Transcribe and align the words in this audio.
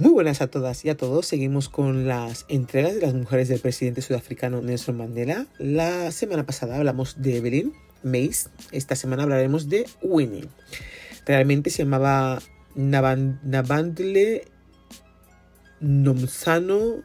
Muy 0.00 0.12
buenas 0.12 0.40
a 0.42 0.46
todas 0.46 0.84
y 0.84 0.90
a 0.90 0.96
todos. 0.96 1.26
Seguimos 1.26 1.68
con 1.68 2.06
las 2.06 2.46
entregas 2.48 2.94
de 2.94 3.00
las 3.00 3.14
mujeres 3.14 3.48
del 3.48 3.58
presidente 3.58 4.00
sudafricano 4.00 4.62
Nelson 4.62 4.96
Mandela. 4.96 5.46
La 5.58 6.12
semana 6.12 6.46
pasada 6.46 6.76
hablamos 6.76 7.20
de 7.20 7.38
Evelyn 7.38 7.72
Mace. 8.04 8.48
Esta 8.70 8.94
semana 8.94 9.24
hablaremos 9.24 9.68
de 9.68 9.88
Winnie. 10.00 10.48
Realmente 11.26 11.70
se 11.70 11.82
llamaba 11.82 12.38
Nabandle 12.76 14.44
Nomsano 15.80 17.02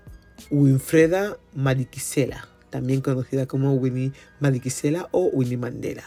Winfreda 0.51 1.39
Madikizela 1.55 2.52
también 2.73 3.01
conocida 3.01 3.45
como 3.45 3.75
Winnie 3.75 4.13
Madikizela 4.39 5.07
o 5.11 5.25
Winnie 5.25 5.57
Mandela. 5.57 6.03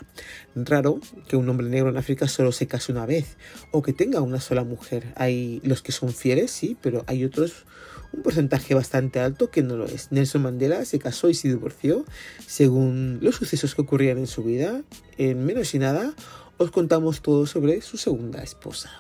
Raro 0.57 0.99
que 1.29 1.37
un 1.37 1.49
hombre 1.49 1.69
negro 1.69 1.91
en 1.91 1.97
África 1.97 2.27
solo 2.27 2.51
se 2.51 2.67
case 2.67 2.91
una 2.91 3.07
vez 3.07 3.37
o 3.71 3.83
que 3.83 3.93
tenga 3.93 4.21
una 4.21 4.41
sola 4.41 4.65
mujer. 4.65 5.13
Hay 5.15 5.61
los 5.63 5.81
que 5.81 5.93
son 5.93 6.13
fieles, 6.13 6.51
sí, 6.51 6.77
pero 6.83 7.05
hay 7.07 7.25
otros, 7.25 7.67
un 8.13 8.25
porcentaje 8.25 8.75
bastante 8.75 9.21
alto 9.21 9.49
que 9.49 9.63
no 9.63 9.77
lo 9.77 9.85
es. 9.85 10.11
Nelson 10.11 10.43
Mandela 10.43 10.85
se 10.85 10.99
casó 10.99 11.31
y 11.31 11.35
se 11.35 11.47
divorció 11.47 12.05
según 12.49 13.21
los 13.23 13.37
sucesos 13.37 13.77
que 13.77 13.83
ocurrían 13.83 14.19
en 14.19 14.27
su 14.27 14.43
vida. 14.43 14.83
En 15.19 15.47
menos 15.47 15.73
y 15.73 15.79
nada 15.79 16.15
os 16.59 16.73
contamos 16.73 17.23
todo 17.23 17.47
sobre 17.47 17.81
su 17.81 17.97
segunda 17.97 18.43
esposa. 18.43 18.91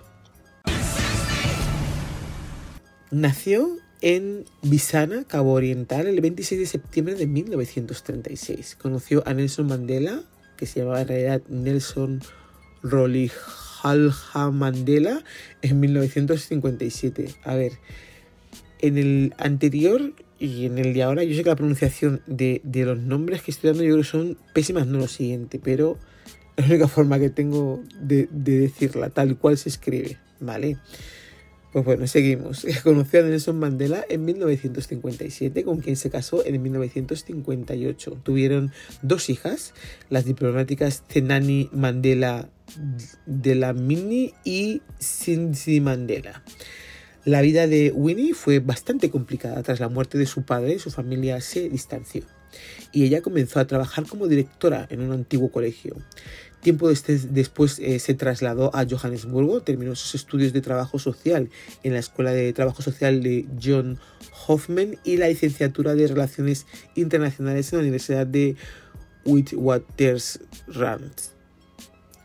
Nació 3.11 3.77
en 4.01 4.45
Visana, 4.63 5.25
Cabo 5.25 5.53
Oriental, 5.53 6.07
el 6.07 6.21
26 6.21 6.61
de 6.61 6.67
septiembre 6.67 7.15
de 7.15 7.27
1936. 7.27 8.77
Conoció 8.77 9.23
a 9.27 9.35
Nelson 9.35 9.67
Mandela, 9.67 10.23
que 10.57 10.67
se 10.67 10.81
llamaba 10.81 11.03
en 11.03 11.09
realidad 11.09 11.43
Nelson 11.49 12.21
Rolihlahla 12.83 14.51
Mandela, 14.53 15.25
en 15.63 15.81
1957. 15.81 17.35
A 17.45 17.55
ver, 17.55 17.73
en 18.81 18.99
el 18.99 19.35
anterior 19.39 20.13
y 20.39 20.67
en 20.67 20.79
el 20.79 20.93
de 20.93 21.03
ahora, 21.03 21.25
yo 21.25 21.35
sé 21.35 21.43
que 21.43 21.51
la 21.51 21.57
pronunciación 21.57 22.21
de, 22.27 22.61
los 22.65 22.99
nombres 22.99 23.43
que 23.43 23.51
estoy 23.51 23.71
dando 23.71 23.85
yo 23.85 23.95
creo 23.95 24.03
que 24.03 24.09
son 24.09 24.39
pésimas, 24.53 24.87
no 24.87 24.99
lo 24.99 25.09
siguiente, 25.09 25.61
pero 25.63 25.99
es 26.57 26.69
la 26.69 26.75
única 26.75 26.89
forma 26.89 27.19
que 27.19 27.31
tengo 27.31 27.83
de, 28.01 28.29
de 28.31 28.61
decirla, 28.61 29.11
tal 29.11 29.37
cual 29.39 29.57
se 29.57 29.69
escribe, 29.69 30.19
¿vale? 30.41 30.77
Pues 31.77 31.85
bueno, 31.85 32.07
seguimos. 32.07 32.67
Conoció 32.85 33.21
a 33.21 33.25
Nelson 33.25 33.59
Mandela 33.59 34.03
en 34.09 34.25
1957, 34.25 35.63
con 35.63 35.81
quien 35.81 35.97
se 35.97 36.09
casó 36.09 36.43
en 36.43 36.63
1958. 36.63 38.21
Tuvieron 38.23 38.73
dos 39.03 39.29
hijas, 39.29 39.75
las 40.09 40.25
diplomáticas 40.25 41.03
Zenani 41.11 41.69
Mandela 41.73 42.49
de 43.27 43.55
la 43.57 43.75
Mini 43.75 44.33
y 44.43 44.81
Cindy 45.03 45.83
Mandela. 45.83 46.43
La 47.27 47.43
vida 47.43 47.67
de 47.67 47.93
Winnie 47.95 48.33
fue 48.33 48.61
bastante 48.61 49.11
complicada. 49.11 49.63
Tras 49.63 49.79
la 49.79 49.91
muerte 49.91 50.17
de 50.17 50.25
su 50.25 50.45
padre, 50.47 50.79
su 50.79 50.91
familia 50.91 51.43
se 51.43 51.69
distanció 51.69 52.23
y 52.93 53.05
ella 53.05 53.21
comenzó 53.21 53.61
a 53.61 53.67
trabajar 53.67 54.07
como 54.07 54.29
directora 54.29 54.87
en 54.91 55.01
un 55.03 55.13
antiguo 55.13 55.51
colegio. 55.51 55.95
Tiempo 56.61 56.89
después 56.89 57.79
eh, 57.79 57.99
se 57.99 58.15
trasladó 58.15 58.75
a 58.75 58.85
Johannesburgo, 58.89 59.61
terminó 59.63 59.95
sus 59.95 60.15
estudios 60.15 60.53
de 60.53 60.61
trabajo 60.61 60.99
social 60.99 61.49
en 61.85 61.93
la 61.93 62.01
Escuela 62.01 62.33
de 62.33 62.53
Trabajo 62.53 62.83
Social 62.83 63.23
de 63.23 63.47
John 63.63 63.99
Hoffman 64.47 64.99
y 65.05 65.17
la 65.17 65.29
licenciatura 65.29 65.95
de 65.95 66.09
Relaciones 66.09 66.67
Internacionales 66.97 67.73
en 67.73 67.79
la 67.79 67.83
Universidad 67.83 68.27
de 68.27 68.57
Witwatersrand. 69.25 71.13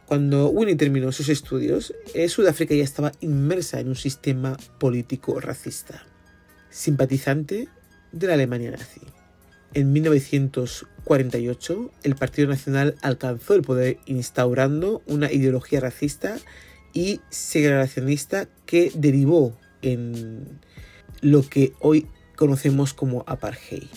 Cuando 0.07 0.49
Winnie 0.49 0.75
terminó 0.75 1.11
sus 1.11 1.29
estudios, 1.29 1.93
eh, 2.13 2.27
Sudáfrica 2.27 2.75
ya 2.75 2.83
estaba 2.83 3.13
inmersa 3.21 3.79
en 3.79 3.87
un 3.87 3.95
sistema 3.95 4.57
político 4.79 5.39
racista, 5.39 6.05
simpatizante 6.69 7.69
de 8.11 8.27
la 8.27 8.33
Alemania 8.33 8.71
nazi. 8.71 9.01
En 9.73 9.93
1948, 9.93 11.91
el 12.03 12.15
Partido 12.15 12.49
Nacional 12.49 12.95
alcanzó 13.01 13.53
el 13.53 13.61
poder 13.61 13.99
instaurando 14.05 15.01
una 15.05 15.31
ideología 15.31 15.79
racista 15.79 16.37
y 16.93 17.21
segregacionista 17.29 18.49
que 18.65 18.91
derivó 18.93 19.57
en 19.81 20.59
lo 21.21 21.41
que 21.47 21.71
hoy 21.79 22.07
conocemos 22.35 22.93
como 22.93 23.23
apartheid. 23.27 23.87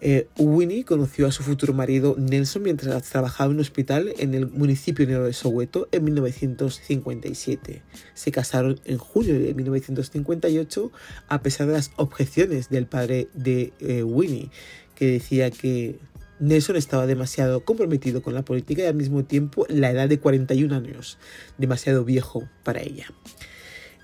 Eh, 0.00 0.28
Winnie 0.38 0.84
conoció 0.84 1.26
a 1.26 1.32
su 1.32 1.42
futuro 1.42 1.72
marido 1.72 2.14
Nelson 2.16 2.62
mientras 2.62 3.02
trabajaba 3.10 3.50
en 3.50 3.56
un 3.56 3.60
hospital 3.60 4.12
en 4.18 4.34
el 4.34 4.46
municipio 4.46 5.24
de 5.24 5.32
Soweto 5.32 5.88
en 5.90 6.04
1957. 6.04 7.82
Se 8.14 8.30
casaron 8.30 8.80
en 8.84 8.98
julio 8.98 9.38
de 9.38 9.54
1958 9.54 10.92
a 11.28 11.42
pesar 11.42 11.66
de 11.66 11.72
las 11.72 11.90
objeciones 11.96 12.68
del 12.68 12.86
padre 12.86 13.28
de 13.34 13.72
eh, 13.80 14.04
Winnie, 14.04 14.50
que 14.94 15.06
decía 15.06 15.50
que 15.50 15.98
Nelson 16.38 16.76
estaba 16.76 17.06
demasiado 17.06 17.64
comprometido 17.64 18.22
con 18.22 18.34
la 18.34 18.44
política 18.44 18.82
y 18.82 18.86
al 18.86 18.94
mismo 18.94 19.24
tiempo 19.24 19.66
la 19.68 19.90
edad 19.90 20.08
de 20.08 20.20
41 20.20 20.72
años, 20.76 21.18
demasiado 21.58 22.04
viejo 22.04 22.48
para 22.62 22.82
ella. 22.82 23.06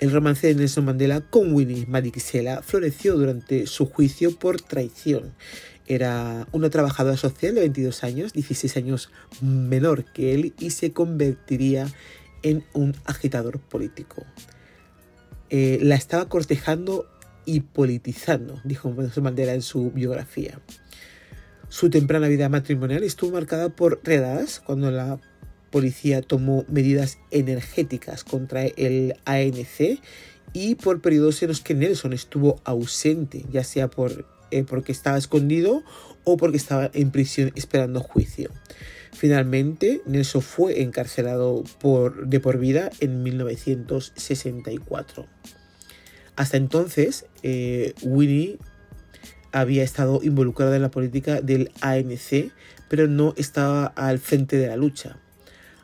El 0.00 0.10
romance 0.10 0.48
de 0.48 0.56
Nelson 0.56 0.84
Mandela 0.84 1.20
con 1.20 1.54
Winnie 1.54 1.86
Madikizela 1.86 2.62
floreció 2.62 3.16
durante 3.16 3.68
su 3.68 3.86
juicio 3.86 4.36
por 4.36 4.60
traición 4.60 5.32
era 5.86 6.48
una 6.52 6.70
trabajadora 6.70 7.16
social 7.16 7.54
de 7.54 7.60
22 7.62 8.04
años, 8.04 8.32
16 8.32 8.76
años 8.76 9.10
menor 9.40 10.04
que 10.04 10.34
él, 10.34 10.54
y 10.58 10.70
se 10.70 10.92
convertiría 10.92 11.86
en 12.42 12.64
un 12.72 12.94
agitador 13.04 13.60
político. 13.60 14.24
Eh, 15.50 15.78
la 15.82 15.94
estaba 15.94 16.28
cortejando 16.28 17.06
y 17.46 17.60
politizando, 17.60 18.60
dijo 18.64 18.92
Nelson 18.92 19.24
Mandela 19.24 19.54
en 19.54 19.62
su 19.62 19.90
biografía. 19.90 20.60
Su 21.68 21.90
temprana 21.90 22.28
vida 22.28 22.48
matrimonial 22.48 23.02
estuvo 23.02 23.32
marcada 23.32 23.68
por 23.70 24.00
redadas 24.04 24.60
cuando 24.60 24.90
la 24.90 25.18
policía 25.70 26.22
tomó 26.22 26.64
medidas 26.68 27.18
energéticas 27.30 28.22
contra 28.22 28.64
el 28.64 29.16
ANC 29.24 30.00
y 30.52 30.76
por 30.76 31.00
periodos 31.00 31.42
en 31.42 31.48
los 31.48 31.60
que 31.60 31.74
Nelson 31.74 32.12
estuvo 32.12 32.60
ausente, 32.64 33.44
ya 33.50 33.64
sea 33.64 33.90
por 33.90 34.24
eh, 34.54 34.64
porque 34.64 34.92
estaba 34.92 35.18
escondido 35.18 35.82
o 36.22 36.36
porque 36.36 36.56
estaba 36.56 36.90
en 36.94 37.10
prisión 37.10 37.50
esperando 37.56 38.00
juicio. 38.00 38.50
Finalmente, 39.12 40.00
Nelson 40.06 40.42
fue 40.42 40.82
encarcelado 40.82 41.64
por, 41.80 42.28
de 42.28 42.40
por 42.40 42.58
vida 42.58 42.90
en 43.00 43.22
1964. 43.22 45.26
Hasta 46.36 46.56
entonces, 46.56 47.26
eh, 47.42 47.94
Winnie 48.02 48.58
había 49.50 49.82
estado 49.82 50.20
involucrado 50.22 50.74
en 50.74 50.82
la 50.82 50.90
política 50.90 51.40
del 51.40 51.70
ANC, 51.80 52.52
pero 52.88 53.08
no 53.08 53.34
estaba 53.36 53.86
al 53.86 54.18
frente 54.18 54.56
de 54.56 54.68
la 54.68 54.76
lucha. 54.76 55.18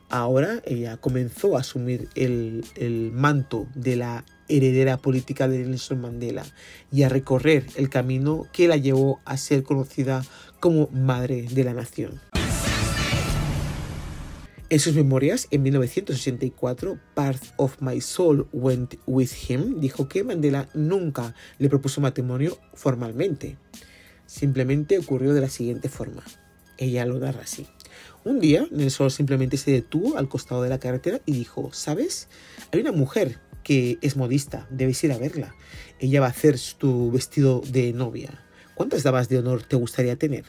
Ahora 0.09 0.61
ella 0.65 0.97
comenzó 0.97 1.57
a 1.57 1.61
asumir 1.61 2.09
el, 2.17 2.65
el 2.77 3.13
manto 3.13 3.69
de 3.75 3.97
la 3.97 4.25
heredera 4.51 4.97
política 4.97 5.49
de 5.49 5.59
Nelson 5.59 6.01
Mandela 6.01 6.45
y 6.93 7.05
a 7.05 7.09
recorrer 7.09 7.67
el 7.77 7.89
camino 7.89 8.47
que 8.53 8.69
la 8.69 8.77
llevó 8.77 9.21
a 9.25 9.37
ser 9.37 9.63
conocida 9.63 10.25
como 10.59 10.89
Madre 10.89 11.47
de 11.51 11.65
la 11.65 11.75
Nación. 11.75 12.21
En 14.71 14.79
sus 14.79 14.95
memorias, 14.95 15.49
en 15.51 15.65
1984, 15.65 17.01
Part 17.15 17.43
of 17.57 17.81
My 17.81 18.01
Soul 18.01 18.47
Went 18.53 18.95
With 19.05 19.31
Him 19.49 19.81
dijo 19.81 20.07
que 20.09 20.23
Mandela 20.23 20.69
nunca 20.75 21.35
le 21.59 21.69
propuso 21.69 22.01
matrimonio 22.01 22.57
formalmente. 22.75 23.57
Simplemente 24.27 24.97
ocurrió 24.97 25.35
de 25.35 25.41
la 25.41 25.49
siguiente 25.49 25.89
forma. 25.89 26.23
Ella 26.79 27.05
lo 27.05 27.19
narra 27.19 27.41
así. 27.43 27.67
Un 28.23 28.39
día, 28.39 28.65
Nelson 28.71 29.11
simplemente 29.11 29.57
se 29.57 29.73
detuvo 29.73 30.17
al 30.17 30.29
costado 30.29 30.63
de 30.63 30.69
la 30.69 30.79
carretera 30.79 31.21
y 31.27 31.33
dijo, 31.33 31.71
¿sabes? 31.73 32.29
Hay 32.71 32.81
una 32.81 32.93
mujer 32.93 33.41
que 33.63 33.99
es 34.03 34.17
modista, 34.17 34.67
debes 34.71 35.03
ir 35.05 35.13
a 35.13 35.19
verla. 35.19 35.55
Ella 35.99 36.21
va 36.21 36.27
a 36.27 36.31
hacer 36.31 36.57
tu 36.79 37.11
vestido 37.11 37.61
de 37.61 37.93
novia. 37.93 38.43
¿Cuántas 38.75 39.03
damas 39.03 39.29
de 39.29 39.39
honor 39.39 39.63
te 39.63 39.77
gustaría 39.77 40.17
tener? 40.17 40.45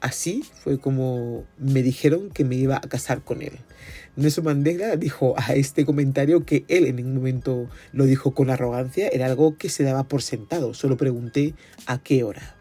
Así 0.00 0.44
fue 0.62 0.78
como 0.78 1.46
me 1.56 1.82
dijeron 1.82 2.28
que 2.28 2.44
me 2.44 2.56
iba 2.56 2.76
a 2.76 2.80
casar 2.82 3.22
con 3.22 3.40
él. 3.40 3.52
Nelson 4.16 4.44
Mandela 4.44 4.96
dijo 4.96 5.34
a 5.38 5.54
este 5.54 5.86
comentario 5.86 6.44
que 6.44 6.64
él 6.68 6.84
en 6.84 6.96
ningún 6.96 7.14
momento 7.14 7.70
lo 7.92 8.04
dijo 8.04 8.34
con 8.34 8.50
arrogancia, 8.50 9.08
era 9.08 9.26
algo 9.26 9.56
que 9.56 9.70
se 9.70 9.82
daba 9.82 10.04
por 10.04 10.20
sentado, 10.20 10.74
solo 10.74 10.98
pregunté 10.98 11.54
a 11.86 12.02
qué 12.02 12.22
hora. 12.22 12.54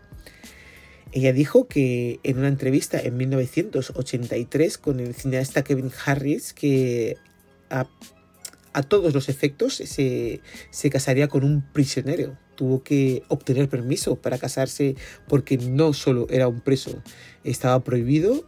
Ella 1.12 1.33
dijo 1.33 1.68
que 1.68 2.19
en 2.24 2.39
una 2.39 2.47
entrevista 2.47 3.00
en 3.00 3.18
1983 3.18 4.77
con 4.77 5.00
el 5.00 5.13
cineasta 5.13 5.63
Kevin 5.63 5.91
Harris 6.06 6.53
que 6.53 7.18
a 8.74 8.84
todos 8.84 9.14
los 9.14 9.30
efectos 9.30 9.75
se, 9.75 10.42
casaría 10.90 11.28
con 11.28 11.44
un 11.44 11.62
prisionero. 11.62 12.38
Tuvo 12.56 12.84
que 12.84 13.24
obtener 13.30 13.70
permiso 13.70 14.16
para 14.16 14.38
casarse 14.38 14.96
porque 15.28 15.58
no 15.58 15.94
solo 15.94 16.28
era 16.30 16.48
un 16.48 16.62
preso, 16.62 17.02
estaba 17.44 17.84
prohibido 17.84 18.44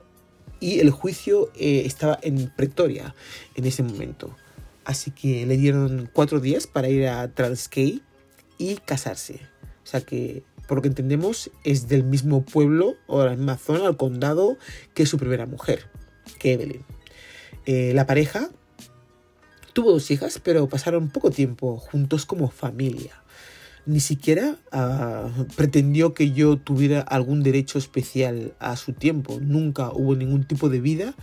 y 0.60 0.80
el 0.80 0.90
juicio 0.90 1.52
eh, 1.56 1.84
estaba 1.86 2.20
en 2.22 2.52
Pretoria 2.56 3.16
en 3.56 3.66
ese 3.66 3.84
momento. 3.84 4.36
Así 4.84 5.12
que 5.12 5.46
le 5.46 5.58
dieron 5.58 6.10
cuatro 6.14 6.40
días 6.40 6.68
para 6.68 6.90
ir 6.90 7.08
a 7.08 7.28
Transkei 7.34 8.04
y 8.58 8.76
casarse. 8.78 9.42
O 9.84 9.88
sea 9.88 10.02
que, 10.02 10.44
por 10.68 10.78
lo 10.78 10.82
que 10.82 10.88
entendemos, 10.88 11.52
es 11.64 11.88
del 11.88 12.04
mismo 12.04 12.44
pueblo 12.46 12.96
o 13.08 13.24
la 13.24 13.36
misma 13.36 13.58
zona, 13.58 13.88
el 13.88 13.98
condado, 13.98 14.58
que 14.94 15.06
su 15.06 15.18
primera 15.18 15.46
mujer, 15.46 15.88
que 16.40 16.54
Evelyn. 16.54 16.84
Eh, 17.66 17.94
la 17.96 18.06
pareja 18.06 18.50
tuvo 19.76 19.92
dos 19.92 20.10
hijas, 20.10 20.40
pero 20.42 20.70
pasaron 20.70 21.10
poco 21.10 21.32
tiempo 21.32 21.78
juntos 21.78 22.26
como 22.26 22.50
familia. 22.50 23.12
Ni 23.86 24.00
siquiera 24.00 24.56
ah, 24.72 25.30
pretendió 25.58 26.14
que 26.14 26.32
yo 26.32 26.58
tuviera 26.58 27.02
algún 27.02 27.44
derecho 27.44 27.78
especial 27.78 28.56
a 28.60 28.78
su 28.78 28.94
tiempo. 28.94 29.38
Nunca 29.42 29.92
hubo 29.92 30.16
ningún 30.16 30.46
tipo 30.46 30.70
de 30.70 30.80
vida 30.80 31.14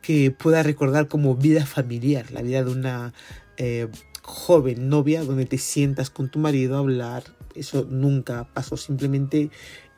que 0.00 0.30
pueda 0.30 0.62
recordar 0.62 1.06
como 1.06 1.36
vida 1.36 1.66
familiar, 1.66 2.32
la 2.32 2.40
vida 2.40 2.64
de 2.64 2.70
una 2.70 3.12
eh, 3.58 3.88
joven 4.22 4.88
novia 4.88 5.22
donde 5.22 5.44
te 5.44 5.58
sientas 5.58 6.08
con 6.08 6.30
tu 6.30 6.38
marido 6.38 6.76
a 6.76 6.78
hablar. 6.78 7.24
Eso 7.54 7.86
nunca 7.90 8.48
pasó, 8.54 8.78
simplemente 8.78 9.50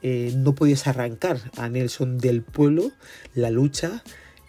eh, 0.03 0.33
no 0.37 0.57
podías 0.57 0.89
arrancar 0.89 1.39
a 1.57 1.69
Nelson 1.69 2.19
del 2.19 2.43
pueblo, 2.43 2.91
la 3.35 3.51
lucha 3.51 4.03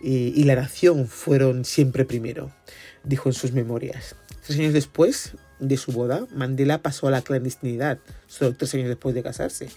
eh, 0.04 0.34
y 0.36 0.46
la 0.46 0.56
nación 0.56 1.08
fueron 1.08 1.63
siempre 1.63 2.06
primero, 2.06 2.52
dijo 3.03 3.30
en 3.30 3.33
sus 3.33 3.51
memorias. 3.51 4.15
Tres 4.45 4.59
años 4.59 4.74
después, 4.74 5.33
de 5.62 5.77
su 5.77 5.92
boda, 5.92 6.25
Mandela 6.33 6.81
pasó 6.81 7.07
a 7.07 7.12
la 7.12 7.21
clandestinidad, 7.21 8.00
solo 8.27 8.53
tres 8.56 8.74
años 8.74 8.88
después 8.88 9.15
de 9.15 9.24
casarse. 9.24 9.69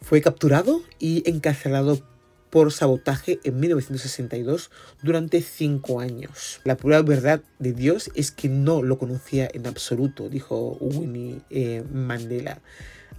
Fue 0.00 0.20
capturado 0.20 0.82
y 0.98 1.28
encarcelado 1.28 2.02
por 2.50 2.70
sabotaje 2.70 3.40
en 3.44 3.58
1962 3.58 4.70
durante 5.02 5.40
cinco 5.40 6.00
años. 6.00 6.60
La 6.64 6.76
pura 6.76 7.00
verdad 7.00 7.40
de 7.58 7.72
Dios 7.72 8.10
es 8.14 8.30
que 8.30 8.50
no 8.50 8.82
lo 8.82 8.98
conocía 8.98 9.48
en 9.52 9.66
absoluto, 9.66 10.28
dijo 10.28 10.76
Winnie 10.78 11.40
eh, 11.48 11.82
Mandela. 11.90 12.60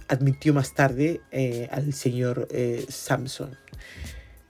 Admitió 0.06 0.54
más 0.54 0.74
tarde 0.74 1.20
eh, 1.32 1.68
al 1.72 1.94
señor 1.94 2.46
eh, 2.52 2.86
Samson. 2.88 3.58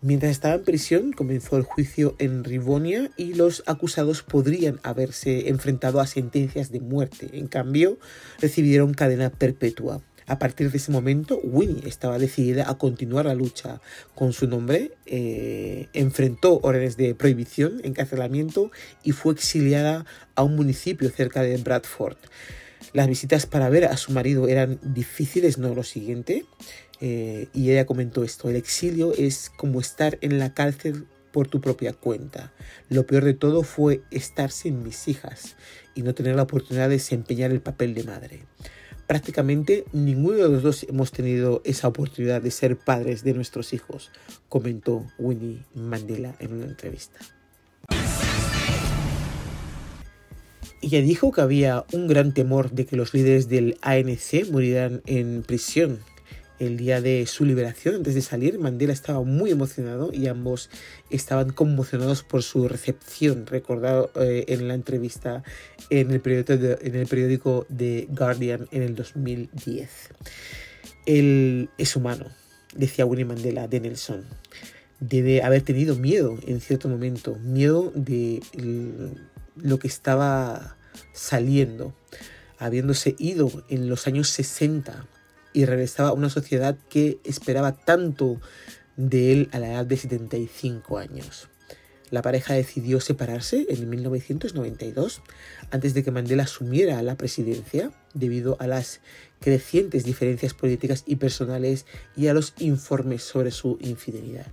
Mientras 0.07 0.33
estaba 0.33 0.57
en 0.57 0.65
prisión, 0.65 1.13
comenzó 1.13 1.57
el 1.57 1.63
juicio 1.63 2.15
en 2.19 2.45
Rivonia 2.45 3.11
y 3.17 3.33
los 3.33 3.63
acusados 3.65 4.23
podrían 4.23 4.79
haberse 4.83 5.49
enfrentado 5.49 5.99
a 5.99 6.07
sentencias 6.07 6.71
de 6.71 6.81
muerte. 6.81 7.31
En 7.33 7.47
cambio, 7.47 7.99
recibieron 8.39 8.93
cadena 8.93 9.31
perpetua. 9.31 10.03
A 10.27 10.39
partir 10.39 10.71
de 10.71 10.77
ese 10.77 10.93
momento, 10.93 11.41
Winnie 11.43 11.89
estaba 11.89 12.19
decidida 12.19 12.69
a 12.69 12.77
continuar 12.77 13.25
la 13.25 13.35
lucha 13.35 13.81
con 14.15 14.35
su 14.35 14.47
nombre, 14.47 14.93
eh, 15.07 15.89
enfrentó 15.95 16.61
órdenes 16.63 16.99
de 16.99 17.15
prohibición, 17.15 17.81
encarcelamiento 17.83 18.71
y 19.05 19.13
fue 19.13 19.33
exiliada 19.33 20.05
a 20.35 20.43
un 20.43 20.55
municipio 20.55 21.09
cerca 21.09 21.41
de 21.41 21.57
Bradford. 21.57 22.19
Las 22.93 23.09
visitas 23.09 23.47
para 23.47 23.71
ver 23.71 23.87
a 23.87 23.97
su 23.97 24.13
marido 24.13 24.49
eran 24.49 24.79
difíciles, 24.83 25.57
no 25.57 25.75
lo 25.75 25.83
siguiente. 25.83 26.45
Eh, 27.01 27.49
y 27.53 27.71
ella 27.71 27.87
comentó 27.87 28.25
esto, 28.25 28.49
el 28.49 28.57
exilio 28.57 29.13
es 29.15 29.51
como 29.57 29.81
estar 29.81 30.19
en 30.21 30.39
la 30.39 30.55
cárcel 30.55 31.07
por 31.33 31.49
tu 31.49 31.61
propia 31.61 31.93
cuenta. 31.93 32.53
Lo 32.89 33.07
peor 33.07 33.25
de 33.25 33.35
todo 33.35 33.65
fue 33.65 34.03
estar 34.11 34.51
sin 34.51 34.83
mis 34.83 35.09
hijas 35.09 35.57
y 35.95 36.03
no 36.03 36.15
tener 36.15 36.37
la 36.37 36.43
oportunidad 36.43 36.89
de 36.89 36.95
desempeñar 36.95 37.51
el 37.51 37.61
papel 37.61 37.95
de 37.95 38.05
madre. 38.05 38.43
Prácticamente 39.07 39.85
ninguno 39.93 40.37
de 40.37 40.49
los 40.49 40.63
dos 40.63 40.87
hemos 40.89 41.11
tenido 41.11 41.61
esa 41.65 41.89
oportunidad 41.89 42.41
de 42.41 42.51
ser 42.51 42.79
padres 42.79 43.25
de 43.25 43.35
nuestros 43.35 43.73
hijos, 43.73 44.11
comentó 44.49 45.05
Winnie 45.19 45.65
Mandela 45.75 46.37
en 46.39 46.55
una 46.55 46.67
entrevista. 46.67 47.19
Ella 50.81 51.01
dijo 51.01 51.33
que 51.33 51.41
había 51.41 51.85
un 51.93 52.07
gran 52.07 52.33
temor 52.33 52.71
de 52.71 52.87
que 52.87 52.97
los 52.97 53.13
líderes 53.13 53.49
del 53.49 53.77
ANC 53.83 54.49
murieran 54.51 55.03
en 55.07 55.43
prisión 55.43 55.99
el 56.59 56.77
día 56.77 57.01
de 57.01 57.27
su 57.27 57.45
liberación, 57.45 57.97
antes 57.97 58.15
de 58.15 58.23
salir, 58.23 58.59
Mandela 58.59 58.93
estaba 58.93 59.23
muy 59.23 59.51
emocionado 59.51 60.13
y 60.13 60.29
ambos 60.29 60.71
estaban 61.11 61.51
conmocionados 61.51 62.23
por 62.23 62.43
su 62.43 62.69
recepción, 62.69 63.47
recordado 63.47 64.11
eh, 64.21 64.45
en 64.49 64.69
la 64.69 64.75
entrevista 64.75 65.43
en 65.91 66.11
el, 66.11 66.21
periódico 66.21 67.67
de, 67.69 68.07
The 68.07 68.15
Guardian 68.15 68.69
en 68.71 68.83
el 68.83 68.95
2010. 68.95 69.89
Él 71.07 71.71
es 71.77 71.97
humano, 71.97 72.27
decía 72.75 73.07
Winnie 73.07 73.25
Mandela 73.25 73.67
de 73.67 73.81
Nelson. 73.81 74.25
Debe 75.01 75.43
haber 75.43 75.63
tenido 75.63 75.97
miedo 75.97 76.39
en 76.47 76.61
cierto 76.61 76.89
momento, 76.89 77.37
miedo 77.37 77.93
de 77.95 78.41
lo 79.57 79.79
que 79.79 79.89
estaba 79.89 80.77
saliendo, 81.13 81.95
habiéndose 82.59 83.17
ido 83.19 83.51
en 83.69 83.89
los 83.89 84.07
años 84.07 84.29
60 84.31 85.09
y 85.55 85.65
regresaba 85.65 86.11
a 86.11 86.13
una 86.13 86.29
sociedad 86.29 86.77
que 86.91 87.19
esperaba 87.25 87.73
tanto 87.73 88.39
de 88.99 89.33
él 89.33 89.49
a 89.53 89.59
la 89.59 89.73
edad 89.73 89.87
de 89.87 89.97
75 89.97 90.99
años. 90.99 91.49
La 92.11 92.23
pareja 92.23 92.55
decidió 92.55 93.01
separarse 93.01 93.67
en 93.71 93.89
1992 93.89 95.23
antes 95.71 95.95
de 95.95 96.05
que 96.05 96.11
Mandela 96.11 96.43
asumiera 96.43 97.03
la 97.03 97.17
presidencia 97.17 97.91
debido 98.13 98.57
a 98.61 98.67
las 98.67 99.01
crecientes 99.41 100.05
diferencias 100.05 100.55
políticas 100.55 101.03
y 101.07 101.17
personales 101.17 101.87
y 102.17 102.27
a 102.29 102.35
los 102.35 102.53
informes 102.59 103.23
sobre 103.23 103.51
su 103.51 103.79
infidelidad. 103.81 104.47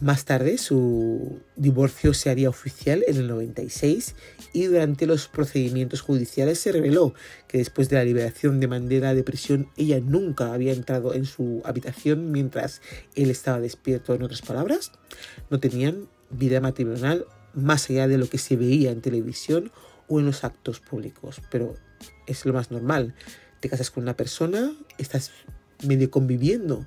Más 0.00 0.24
tarde 0.24 0.58
su 0.58 1.40
divorcio 1.56 2.14
se 2.14 2.30
haría 2.30 2.48
oficial 2.48 3.02
en 3.08 3.16
el 3.16 3.26
96 3.26 4.14
y 4.52 4.64
durante 4.64 5.06
los 5.06 5.28
procedimientos 5.28 6.00
judiciales 6.00 6.58
se 6.58 6.72
reveló 6.72 7.14
que 7.46 7.58
después 7.58 7.88
de 7.88 7.96
la 7.96 8.04
liberación 8.04 8.60
de 8.60 8.68
Mandela 8.68 9.14
de 9.14 9.22
prisión 9.22 9.68
ella 9.76 10.00
nunca 10.00 10.52
había 10.52 10.72
entrado 10.72 11.14
en 11.14 11.24
su 11.24 11.62
habitación 11.64 12.32
mientras 12.32 12.80
él 13.14 13.30
estaba 13.30 13.60
despierto. 13.60 14.14
En 14.14 14.22
otras 14.22 14.42
palabras, 14.42 14.92
no 15.50 15.60
tenían 15.60 16.08
vida 16.30 16.60
matrimonial 16.60 17.26
más 17.54 17.88
allá 17.90 18.08
de 18.08 18.18
lo 18.18 18.28
que 18.28 18.38
se 18.38 18.56
veía 18.56 18.90
en 18.90 19.00
televisión 19.00 19.72
o 20.06 20.20
en 20.20 20.26
los 20.26 20.44
actos 20.44 20.80
públicos. 20.80 21.40
Pero 21.50 21.74
es 22.26 22.44
lo 22.44 22.52
más 22.52 22.70
normal. 22.70 23.14
Te 23.60 23.68
casas 23.68 23.90
con 23.90 24.04
una 24.04 24.16
persona, 24.16 24.72
estás 24.98 25.32
medio 25.84 26.10
conviviendo 26.10 26.86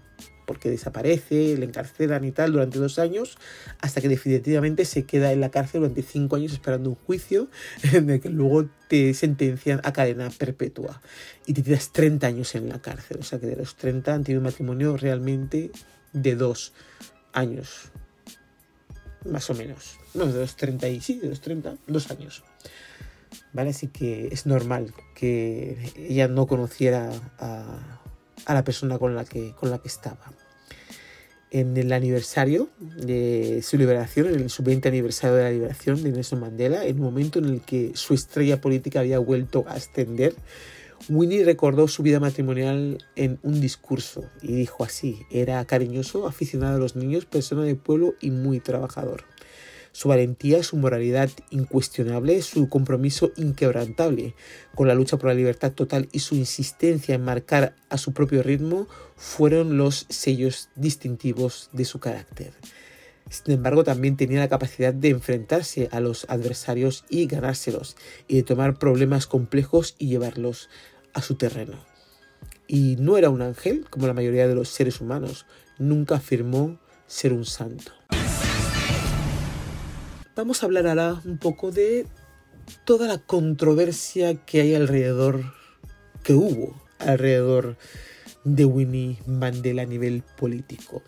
porque 0.51 0.69
desaparece, 0.69 1.56
le 1.56 1.65
encarcelan 1.65 2.25
y 2.25 2.33
tal 2.33 2.51
durante 2.51 2.77
dos 2.77 3.00
años, 3.00 3.38
hasta 3.80 4.01
que 4.01 4.09
definitivamente 4.09 4.83
se 4.83 5.06
queda 5.06 5.31
en 5.31 5.39
la 5.39 5.50
cárcel 5.50 5.80
durante 5.80 6.01
cinco 6.01 6.36
años 6.36 6.51
esperando 6.51 6.89
un 6.89 6.98
juicio 6.98 7.48
en 7.94 8.09
el 8.09 8.19
que 8.19 8.27
luego 8.27 8.68
te 8.89 9.13
sentencian 9.13 9.80
a 9.86 9.94
cadena 9.94 10.30
perpetua 10.30 11.01
y 11.46 11.53
te 11.53 11.62
tiras 11.62 11.93
30 11.93 12.27
años 12.27 12.53
en 12.55 12.67
la 12.67 12.81
cárcel. 12.81 13.20
O 13.22 13.24
sea 13.24 13.39
que 13.39 13.48
de 13.48 13.55
los 13.55 13.77
30 13.77 14.13
han 14.13 14.25
tenido 14.25 14.41
un 14.41 14.48
matrimonio 14.48 14.98
realmente 14.98 15.72
de 16.12 16.36
dos 16.36 16.74
años, 17.31 17.93
más 19.24 19.50
o 19.50 19.53
menos. 19.53 20.00
No, 20.13 20.25
de 20.25 20.38
los 20.38 20.58
30 20.58 20.89
y 20.89 21.00
sí, 21.00 21.17
de 21.20 21.29
los 21.29 21.39
30, 21.39 21.77
dos 21.88 22.12
años. 22.12 22.43
¿Vale? 23.53 23.70
Así 23.70 23.88
que 23.88 24.27
es 24.34 24.46
normal 24.46 24.93
que 25.15 25.93
ella 25.96 26.27
no 26.27 26.46
conociera 26.46 27.10
a, 27.39 28.01
a 28.46 28.53
la 28.53 28.63
persona 28.63 28.98
con 28.98 29.15
la 29.15 29.25
que, 29.25 29.53
con 29.53 29.70
la 29.70 29.79
que 29.79 29.88
estaba 29.88 30.31
en 31.51 31.75
el 31.75 31.91
aniversario 31.91 32.70
de 32.79 33.62
su 33.62 33.77
liberación, 33.77 34.27
en 34.27 34.50
su 34.50 34.63
20 34.63 34.88
aniversario 34.88 35.36
de 35.36 35.43
la 35.43 35.51
liberación 35.51 36.01
de 36.01 36.12
Nelson 36.12 36.39
Mandela, 36.39 36.86
en 36.86 36.96
un 36.96 37.03
momento 37.03 37.39
en 37.39 37.46
el 37.46 37.62
que 37.62 37.91
su 37.93 38.13
estrella 38.13 38.62
política 38.62 39.01
había 39.01 39.20
vuelto 39.20 39.65
a 39.67 39.74
ascender, 39.74 40.34
Winnie 41.10 41.43
recordó 41.43 41.88
su 41.88 42.03
vida 42.03 42.20
matrimonial 42.20 43.00
en 43.15 43.39
un 43.43 43.60
discurso 43.60 44.24
y 44.41 44.53
dijo 44.53 44.84
así, 44.84 45.20
era 45.29 45.63
cariñoso, 45.65 46.27
aficionado 46.27 46.77
a 46.77 46.79
los 46.79 46.96
niños, 46.96 47.25
persona 47.25 47.63
de 47.63 47.75
pueblo 47.75 48.15
y 48.22 48.31
muy 48.31 48.60
trabajador 48.60 49.25
su 49.91 50.10
valentía, 50.10 50.63
su 50.63 50.77
moralidad 50.77 51.29
incuestionable, 51.50 52.41
su 52.41 52.69
compromiso 52.69 53.31
inquebrantable 53.36 54.36
con 54.75 54.88
la 54.88 54.95
lucha 54.95 55.17
por 55.17 55.29
la 55.29 55.36
libertad 55.36 55.74
total 55.74 56.07
y 56.12 56.19
su 56.19 56.36
insistencia 56.36 57.15
en 57.15 57.24
marcar 57.24 57.75
a 57.89 57.98
su 57.98 58.13
propio 58.13 58.43
ritmo 58.43 58.88
fueron 59.15 59.77
los 59.77 60.05
sellos 60.10 60.69
distintivos 60.75 61.69
de 61.74 61.86
su 61.86 62.00
carácter. 62.00 62.53
Sin 63.29 63.53
embargo, 63.53 63.83
también 63.83 64.17
tenía 64.17 64.39
la 64.39 64.50
capacidad 64.50 64.93
de 64.93 65.10
enfrentarse 65.10 65.88
a 65.91 66.00
los 66.01 66.25
adversarios 66.29 67.05
y 67.10 67.27
ganárselos, 67.27 67.95
y 68.27 68.38
de 68.38 68.43
tomar 68.43 68.77
problemas 68.77 69.25
complejos 69.25 69.95
y 69.98 70.07
llevarlos 70.07 70.69
a 71.13 71.21
su 71.21 71.36
terreno. 71.36 71.86
Y 72.67 72.98
no 73.00 73.17
era 73.17 73.29
un 73.29 73.41
ángel, 73.41 73.86
como 73.89 74.07
la 74.07 74.13
mayoría 74.13 74.48
de 74.48 74.55
los 74.55 74.69
seres 74.69 75.00
humanos, 75.00 75.45
nunca 75.77 76.15
afirmó 76.15 76.79
ser 77.07 77.31
un 77.31 77.45
santo 77.45 78.00
vamos 80.41 80.63
a 80.63 80.65
hablar 80.65 80.88
ahora 80.88 81.21
un 81.24 81.38
poco 81.38 81.69
de 81.69 82.07
toda 82.83 83.07
la 83.07 83.19
controversia 83.19 84.43
que 84.43 84.62
hay 84.62 84.74
alrededor, 84.74 85.53
que 86.24 86.33
hubo 86.33 86.81
alrededor 86.98 87.77
de 88.43 88.65
Winnie 88.65 89.19
Mandela 89.27 89.83
a 89.83 89.86
nivel 89.86 90.24
político. 90.39 91.03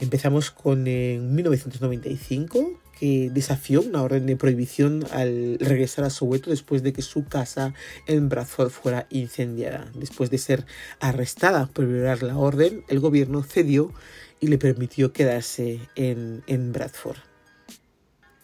Empezamos 0.00 0.50
con 0.50 0.86
en 0.86 1.34
1995, 1.34 2.78
que 3.00 3.30
desafió 3.32 3.80
una 3.80 4.02
orden 4.02 4.26
de 4.26 4.36
prohibición 4.36 5.06
al 5.12 5.56
regresar 5.58 6.04
a 6.04 6.10
Soweto 6.10 6.50
después 6.50 6.82
de 6.82 6.92
que 6.92 7.00
su 7.00 7.24
casa 7.24 7.72
en 8.06 8.28
Bradford 8.28 8.68
fuera 8.68 9.06
incendiada. 9.08 9.90
Después 9.94 10.28
de 10.28 10.36
ser 10.36 10.66
arrestada 11.00 11.68
por 11.68 11.86
violar 11.86 12.22
la 12.22 12.36
orden, 12.36 12.84
el 12.88 13.00
gobierno 13.00 13.42
cedió 13.42 13.94
y 14.40 14.48
le 14.48 14.58
permitió 14.58 15.14
quedarse 15.14 15.80
en 15.94 16.72
Bradford. 16.74 17.16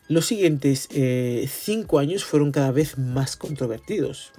Los 0.08 0.26
siguientes 0.26 0.88
eh, 0.90 1.48
cinco 1.48 2.00
años 2.00 2.24
fueron 2.24 2.50
cada 2.50 2.72
vez 2.72 2.98
más 2.98 3.36
controvertidos. 3.36 4.32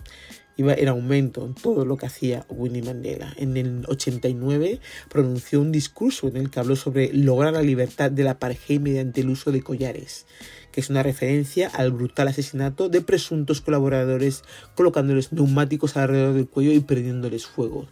Iba 0.58 0.74
en 0.74 0.90
aumento 0.90 1.46
en 1.46 1.56
todo 1.56 1.86
lo 1.86 1.96
que 1.96 2.06
hacía 2.06 2.46
Winnie 2.50 2.84
Mandela. 2.84 3.34
En 3.38 3.56
el 3.56 3.86
89 3.88 4.82
pronunció 5.10 5.62
un 5.62 5.72
discurso 5.72 6.28
en 6.28 6.36
el 6.36 6.52
que 6.52 6.60
habló 6.60 6.76
sobre 6.76 7.14
lograr 7.14 7.54
la 7.54 7.62
libertad 7.62 8.12
de 8.12 8.26
la 8.26 8.40
pareja 8.40 8.78
mediante 8.80 9.22
el 9.22 9.30
uso 9.30 9.54
de 9.54 9.64
collares, 9.64 10.28
que 10.74 10.82
es 10.82 10.90
una 10.90 11.02
referencia 11.02 11.70
al 11.70 11.92
brutal 11.92 12.28
asesinato 12.28 12.90
de 12.90 13.02
presuntos 13.02 13.62
colaboradores 13.62 14.44
colocándoles 14.76 15.32
neumáticos 15.32 15.96
alrededor 15.96 16.34
del 16.34 16.50
cuello 16.50 16.74
y 16.74 16.82
prendiéndoles 16.82 17.48
fuego 17.48 17.88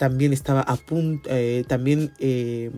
también 0.00 0.32
estaba 0.32 0.62
a 0.62 0.78
eh, 1.26 1.62
también 1.68 2.10
eh, 2.20 2.70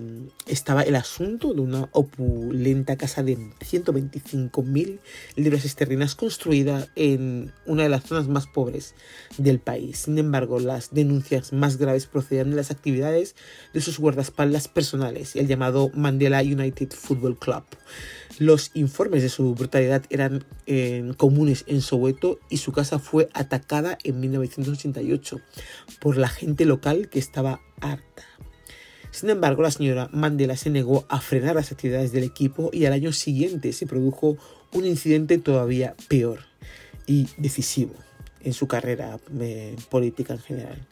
estaba 0.49 0.83
el 0.83 0.97
asunto 0.97 1.55
de 1.55 1.61
una 1.61 1.88
opulenta 1.93 2.97
casa 2.97 3.23
de 3.23 3.38
125.000 3.38 4.99
libras 5.37 5.64
esterlinas 5.64 6.17
construida 6.17 6.88
en 6.97 7.52
una 7.64 7.85
de 7.85 7.91
las 7.91 8.02
zonas 8.02 8.26
más 8.26 8.49
pobres 8.49 8.97
del 9.38 9.61
país. 9.61 9.99
Sin 9.99 10.19
embargo, 10.19 10.59
las 10.59 10.93
denuncias 10.93 11.52
más 11.52 11.76
graves 11.76 12.07
procedían 12.07 12.50
de 12.50 12.57
las 12.57 12.73
actividades 12.73 13.37
de 13.73 13.81
sus 13.81 14.00
guardaespaldas 14.00 14.67
personales, 14.67 15.37
el 15.37 15.47
llamado 15.47 15.93
Mandela 15.95 16.41
United 16.41 16.91
Football 16.91 17.38
Club. 17.38 17.62
Los 18.38 18.71
informes 18.75 19.23
de 19.23 19.29
su 19.29 19.55
brutalidad 19.55 20.05
eran 20.11 20.45
eh, 20.67 21.12
comunes 21.17 21.64
en 21.67 21.83
Soweto 21.83 22.41
y 22.49 22.57
su 22.57 22.73
casa 22.73 22.99
fue 22.99 23.29
atacada 23.35 23.99
en 24.05 24.21
1988 24.21 25.41
por 26.00 26.17
la 26.17 26.29
gente 26.29 26.64
local 26.64 27.09
que 27.12 27.21
estaba 27.21 27.61
harta. 27.81 28.25
Sin 29.12 29.31
embargo, 29.31 29.62
la 29.62 29.71
señora 29.71 30.09
Mandela 30.12 30.57
se 30.57 30.71
negó 30.71 31.04
a 31.09 31.21
frenar 31.21 31.54
las 31.54 31.71
actividades 31.71 32.11
del 32.12 32.25
equipo 32.25 32.71
y 32.73 32.87
al 32.87 32.95
año 32.95 33.12
siguiente 33.12 33.73
se 33.73 33.87
produjo 33.87 34.38
un 34.73 34.87
incidente 34.87 35.38
todavía 35.38 35.95
peor 36.09 36.40
y 37.07 37.28
decisivo 37.37 37.95
en 38.40 38.54
su 38.54 38.66
carrera 38.66 39.21
eh, 39.38 39.76
política 39.90 40.33
en 40.33 40.40
general 40.40 40.88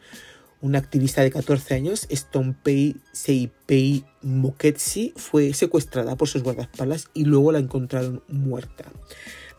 una 0.61 0.77
activista 0.77 1.21
de 1.21 1.31
14 1.31 1.73
años, 1.73 2.07
Stompei 2.11 2.95
Seipei 3.11 4.05
Moketsi, 4.21 5.13
fue 5.15 5.53
secuestrada 5.53 6.15
por 6.15 6.27
sus 6.27 6.43
guardaespaldas 6.43 7.09
y 7.13 7.25
luego 7.25 7.51
la 7.51 7.59
encontraron 7.59 8.23
muerta. 8.27 8.85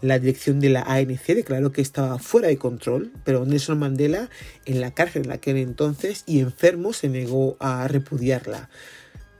La 0.02 0.18
dirección 0.18 0.60
de 0.60 0.68
la 0.68 0.82
ANC 0.82 1.26
declaró 1.28 1.72
que 1.72 1.80
estaba 1.80 2.18
fuera 2.18 2.48
de 2.48 2.58
control, 2.58 3.12
pero 3.24 3.46
Nelson 3.46 3.78
Mandela, 3.78 4.28
en 4.64 4.80
la 4.80 4.92
cárcel 4.92 5.26
en 5.26 5.32
aquel 5.32 5.56
entonces 5.56 6.24
y 6.26 6.40
enfermo, 6.40 6.92
se 6.92 7.08
negó 7.08 7.56
a 7.60 7.86
repudiarla. 7.88 8.68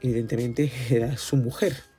Evidentemente 0.00 0.72
era 0.88 1.16
su 1.16 1.36
mujer 1.36 1.91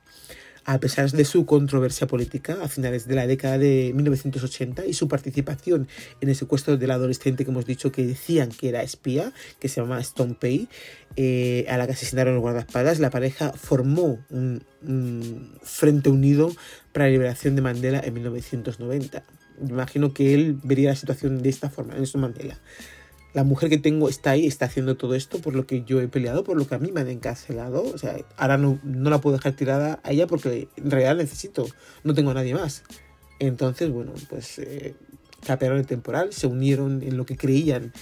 a 0.64 0.78
pesar 0.78 1.10
de 1.10 1.24
su 1.24 1.46
controversia 1.46 2.06
política 2.06 2.56
a 2.62 2.68
finales 2.68 3.06
de 3.06 3.14
la 3.14 3.26
década 3.26 3.58
de 3.58 3.92
1980 3.94 4.86
y 4.86 4.94
su 4.94 5.08
participación 5.08 5.88
en 6.20 6.28
el 6.28 6.36
secuestro 6.36 6.76
del 6.76 6.90
adolescente 6.90 7.44
que 7.44 7.50
hemos 7.50 7.66
dicho 7.66 7.92
que 7.92 8.06
decían 8.06 8.50
que 8.50 8.68
era 8.70 8.82
espía, 8.82 9.32
que 9.58 9.68
se 9.68 9.80
llama 9.80 10.00
Stone 10.00 10.36
Pay, 10.40 10.68
eh, 11.16 11.66
a 11.68 11.76
la 11.76 11.86
que 11.86 11.92
asesinaron 11.92 12.34
los 12.34 12.42
guardaespaldas, 12.42 12.98
la 12.98 13.10
pareja 13.10 13.52
formó 13.52 14.18
un, 14.30 14.62
frente 15.62 16.10
unido 16.10 16.52
para 16.92 17.06
la 17.06 17.12
liberación 17.12 17.56
de 17.56 17.62
Mandela 17.62 18.00
en 18.04 18.14
1990. 18.14 19.22
Imagino 19.68 20.12
que 20.12 20.34
él 20.34 20.58
vería 20.62 20.90
la 20.90 20.96
situación 20.96 21.42
de 21.42 21.48
esta 21.48 21.70
forma, 21.70 21.94
Nelson 21.94 22.20
Mandela 22.20 22.58
la 23.34 23.44
mujer 23.44 23.68
que 23.68 23.78
tengo 23.78 24.08
está 24.08 24.30
ahí, 24.30 24.46
está 24.46 24.66
haciendo 24.66 24.96
todo 24.96 25.14
esto 25.14 25.40
por 25.40 25.54
lo 25.54 25.66
que 25.66 25.82
yo 25.82 26.00
he 26.00 26.08
peleado, 26.08 26.44
por 26.44 26.56
lo 26.56 26.66
que 26.66 26.76
a 26.76 26.78
mí 26.78 26.92
me 26.92 27.00
han 27.00 27.08
encarcelado. 27.08 27.82
O 27.82 27.98
sea, 27.98 28.16
ahora 28.36 28.56
no, 28.56 28.78
no 28.84 29.10
la 29.10 29.20
puedo 29.20 29.36
dejar 29.36 29.52
tirada 29.54 30.00
a 30.04 30.12
ella 30.12 30.26
porque 30.26 30.68
en 30.76 30.90
realidad 30.90 31.16
necesito, 31.16 31.66
no 32.04 32.14
tengo 32.14 32.30
a 32.30 32.34
nadie 32.34 32.54
más. 32.54 32.84
Entonces, 33.40 33.90
bueno, 33.90 34.12
pues 34.30 34.58
eh, 34.60 34.94
el 35.48 35.86
temporal, 35.86 36.32
se 36.32 36.46
unieron 36.46 37.02
en 37.02 37.16
lo 37.16 37.26
que 37.26 37.36
creían 37.36 37.92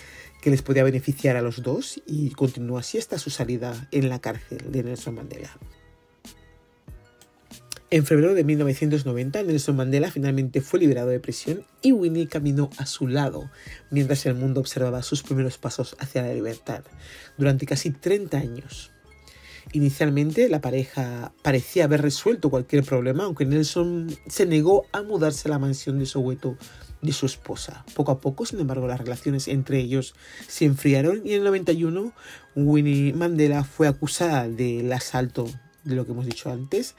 que 0.43 0.51
les 0.51 0.63
podía 0.63 0.85
beneficiar 0.85 1.37
a 1.37 1.43
los 1.43 1.63
dos 1.63 2.01
y 2.07 2.31
continuó 2.31 2.79
así 2.79 2.99
hasta 2.99 3.19
su 3.19 3.31
salida 3.31 3.89
en 3.91 4.09
la 4.09 4.21
cárcel 4.21 4.71
de 4.71 4.83
Nelson 4.83 5.15
Mandela. 5.15 5.51
En 7.93 8.07
febrero 8.07 8.33
de 8.33 8.43
1990, 8.43 9.43
Nelson 9.43 9.77
Mandela 9.77 10.11
finalmente 10.11 10.63
fue 10.63 10.81
liberado 10.81 11.11
de 11.11 11.21
prisión 11.21 11.67
y 11.83 11.93
Winnie 11.93 12.27
caminó 12.27 12.71
a 12.79 12.87
su 12.87 13.07
lado 13.07 13.51
mientras 13.91 14.25
el 14.25 14.35
mundo 14.35 14.61
observaba 14.61 15.03
sus 15.03 15.23
primeros 15.23 15.59
pasos 15.59 15.95
hacia 15.99 16.23
la 16.23 16.33
libertad 16.33 16.85
durante 17.37 17.67
casi 17.67 17.91
30 17.91 18.39
años. 18.39 18.93
Inicialmente 19.73 20.49
la 20.49 20.63
pareja 20.63 21.35
parecía 21.43 21.85
haber 21.85 22.01
resuelto 22.01 22.49
cualquier 22.49 22.83
problema, 22.83 23.25
aunque 23.25 23.45
Nelson 23.45 24.07
se 24.27 24.47
negó 24.47 24.87
a 24.93 25.03
mudarse 25.03 25.49
a 25.49 25.51
la 25.51 25.59
mansión 25.59 25.99
de 25.99 26.07
Soweto 26.07 26.57
de 27.03 27.13
su 27.13 27.27
esposa. 27.27 27.85
Poco 27.95 28.13
a 28.13 28.23
poco, 28.23 28.47
sin 28.47 28.59
embargo, 28.59 28.87
las 28.87 29.01
relaciones 29.01 29.49
entre 29.49 29.81
ellos 29.81 30.15
se 30.49 30.65
enfriaron 30.65 31.21
y 31.27 31.33
en 31.33 31.41
el 31.41 31.45
91 31.45 32.15
Winnie 32.57 33.13
Mandela 33.13 33.65
fue 33.65 33.87
acusada 33.87 34.49
del 34.49 34.91
asalto 34.95 35.47
de 35.85 35.95
lo 35.95 36.05
que 36.07 36.13
hemos 36.13 36.27
dicho 36.27 36.51
antes, 36.51 36.95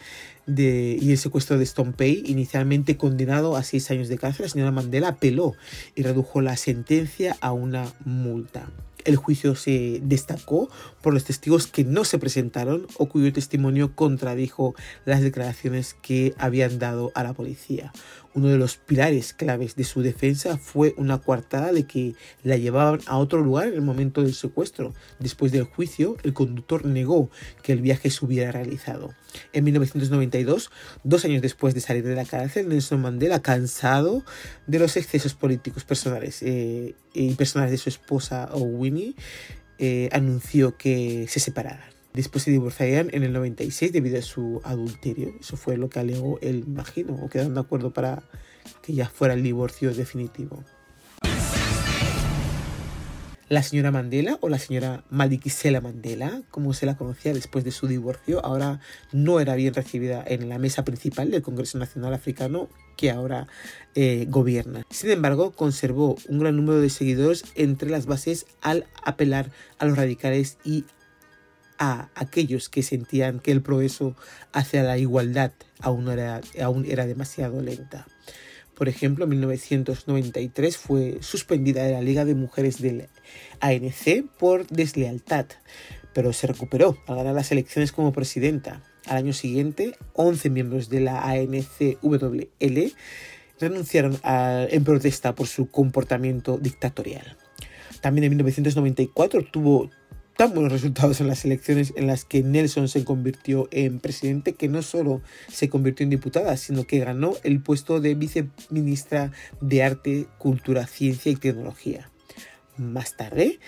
de, 0.46 0.98
y 1.00 1.12
el 1.12 1.18
secuestro 1.18 1.58
de 1.58 1.66
Stompey, 1.66 2.24
inicialmente 2.26 2.98
condenado 2.98 3.56
a 3.56 3.64
seis 3.64 3.90
años 3.92 4.08
de 4.08 4.18
cárcel, 4.18 4.46
la 4.46 4.50
señora 4.50 4.72
Mandela 4.72 5.10
apeló 5.10 5.54
y 5.96 6.04
redujo 6.04 6.42
la 6.42 6.58
sentencia 6.58 7.38
a 7.42 7.52
una 7.54 7.94
multa. 8.06 8.70
El 9.06 9.18
juicio 9.18 9.56
se 9.56 10.00
destacó 10.02 10.70
por 11.02 11.14
los 11.14 11.26
testigos 11.26 11.68
que 11.68 11.84
no 11.84 12.06
se 12.06 12.20
presentaron 12.20 12.88
o 12.98 13.10
cuyo 13.10 13.34
testimonio 13.34 13.96
contradijo 13.96 14.76
las 15.04 15.22
declaraciones 15.22 15.94
que 16.02 16.34
habían 16.38 16.80
dado 16.80 17.12
a 17.14 17.24
la 17.24 17.34
policía. 17.34 17.92
Uno 18.36 18.48
de 18.48 18.58
los 18.58 18.78
pilares 18.78 19.34
claves 19.34 19.76
de 19.76 19.84
su 19.84 20.02
defensa 20.02 20.58
fue 20.58 20.96
una 20.98 21.20
coartada 21.20 21.72
de 21.72 21.86
que 21.86 22.16
la 22.44 22.58
llevaban 22.58 23.00
a 23.06 23.18
otro 23.18 23.42
lugar 23.42 23.68
en 23.68 23.76
el 23.76 23.82
momento 23.82 24.24
del 24.24 24.34
secuestro. 24.34 24.94
Después 25.20 25.52
del 25.52 25.64
juicio, 25.64 26.18
el 26.24 26.34
conductor 26.34 26.86
negó 26.86 27.30
que 27.62 27.74
el 27.74 27.82
viaje 27.82 28.10
se 28.10 28.26
hubiera 28.26 28.52
realizado. 28.52 29.14
En 29.52 29.64
1992, 29.64 30.72
dos 31.04 31.26
años 31.26 31.42
después 31.42 31.74
de 31.74 31.82
salir 31.82 32.04
de 32.04 32.16
la 32.16 32.26
cárcel, 32.26 32.70
Nelson 32.70 33.02
Mandela, 33.02 33.42
cansado 33.42 34.24
de 34.68 34.80
los 34.80 34.98
excesos 34.98 35.34
políticos 35.36 35.84
personales 35.84 36.42
eh, 36.42 36.96
y 37.14 37.34
personales 37.36 37.72
de 37.72 37.78
su 37.78 37.90
esposa 37.90 38.50
Winnie, 38.56 39.16
eh, 39.78 40.10
anunció 40.12 40.78
que 40.78 41.28
se 41.30 41.40
separaran. 41.40 41.93
Después 42.14 42.44
se 42.44 42.52
divorciarían 42.52 43.10
en 43.12 43.24
el 43.24 43.34
96 43.34 43.92
debido 43.92 44.20
a 44.20 44.22
su 44.22 44.62
adulterio. 44.64 45.34
Eso 45.40 45.58
fue 45.58 45.78
lo 45.78 45.90
que 45.90 46.00
alegó 46.00 46.38
él, 46.42 46.64
imagino, 46.68 47.16
o 47.16 47.30
quedaron 47.30 47.56
de 47.56 47.60
acuerdo 47.60 47.92
para 47.92 48.24
que 48.84 48.94
ya 48.94 49.10
fuera 49.10 49.34
el 49.34 49.42
divorcio 49.42 49.94
definitivo. 49.94 50.64
La 53.50 53.62
señora 53.62 53.92
Mandela 53.92 54.38
o 54.42 54.50
la 54.50 54.58
señora 54.58 55.04
Madikizela 55.10 55.82
Mandela, 55.82 56.42
como 56.50 56.74
se 56.74 56.86
la 56.86 56.98
conocía 56.98 57.34
después 57.34 57.64
de 57.64 57.72
su 57.72 57.88
divorcio, 57.88 58.44
ahora 58.44 58.80
no 59.12 59.40
era 59.40 59.56
bien 59.56 59.74
recibida 59.74 60.24
en 60.26 60.50
la 60.50 60.58
mesa 60.60 60.86
principal 60.86 61.30
del 61.30 61.42
Congreso 61.42 61.78
Nacional 61.78 62.14
Africano 62.14 62.70
que 62.96 63.12
ahora 63.12 63.48
eh, 63.96 64.26
gobierna. 64.30 64.86
Sin 64.90 65.12
embargo, 65.12 65.52
conservó 65.52 66.16
un 66.30 66.40
gran 66.40 66.56
número 66.56 66.80
de 66.80 66.90
seguidores 66.90 67.44
entre 67.56 67.90
las 67.90 68.06
bases 68.06 68.46
al 68.62 68.88
apelar 69.04 69.52
a 69.78 69.86
los 69.86 69.98
radicales 69.98 70.58
y 70.64 70.86
a 71.78 72.10
aquellos 72.16 72.70
que 72.70 72.84
sentían 72.84 73.40
que 73.40 73.52
el 73.52 73.62
progreso 73.62 74.16
hacia 74.52 74.84
la 74.84 74.98
igualdad 74.98 75.52
aún 75.80 76.10
era, 76.10 76.42
aún 76.62 76.86
era 76.86 77.06
demasiado 77.06 77.62
lenta. 77.62 78.08
Por 78.76 78.90
ejemplo, 78.90 79.26
en 79.26 79.32
1993 79.32 80.78
fue 80.78 81.18
suspendida 81.22 81.84
de 81.84 81.92
la 81.92 82.02
Liga 82.02 82.26
de 82.26 82.36
Mujeres 82.36 82.82
del 82.82 83.08
ANC 83.60 84.26
por 84.40 84.66
deslealtad, 84.68 85.46
pero 86.14 86.34
se 86.34 86.48
recuperó 86.48 86.98
al 87.08 87.18
ganar 87.18 87.36
las 87.36 87.52
elecciones 87.52 87.92
como 87.92 88.14
presidenta. 88.14 88.82
Al 89.06 89.18
año 89.18 89.34
siguiente, 89.34 89.96
11 90.14 90.50
miembros 90.50 90.90
de 90.90 91.02
la 91.02 91.22
ANCWL 91.24 92.94
renunciaron 93.60 94.20
en 94.24 94.84
protesta 94.84 95.36
por 95.36 95.48
su 95.48 95.70
comportamiento 95.70 96.58
dictatorial. 96.58 97.38
También 98.02 98.26
en 98.26 98.32
1994 98.32 99.46
tuvo 99.46 99.90
tan 100.36 100.54
buenos 100.54 100.72
resultados 100.72 101.22
en 101.22 101.28
las 101.28 101.46
elecciones 101.46 101.94
en 101.96 102.08
las 102.08 102.26
que 102.26 102.44
Nelson 102.44 102.88
se 102.88 103.04
convirtió 103.04 103.68
en 103.72 104.00
presidente 104.00 104.54
que 104.54 104.68
no 104.68 104.82
solo 104.82 105.22
se 105.48 105.70
convirtió 105.70 106.04
en 106.04 106.10
diputada, 106.10 106.58
sino 106.58 106.86
que 106.86 107.00
ganó 107.00 107.34
el 107.44 107.62
puesto 107.62 108.00
de 108.00 108.16
viceministra 108.16 109.32
de 109.62 109.84
Arte, 109.84 110.28
Cultura, 110.38 110.88
Ciencia 110.88 111.32
y 111.32 111.36
Tecnología. 111.36 112.10
Más 112.78 113.16
tarde, 113.16 113.60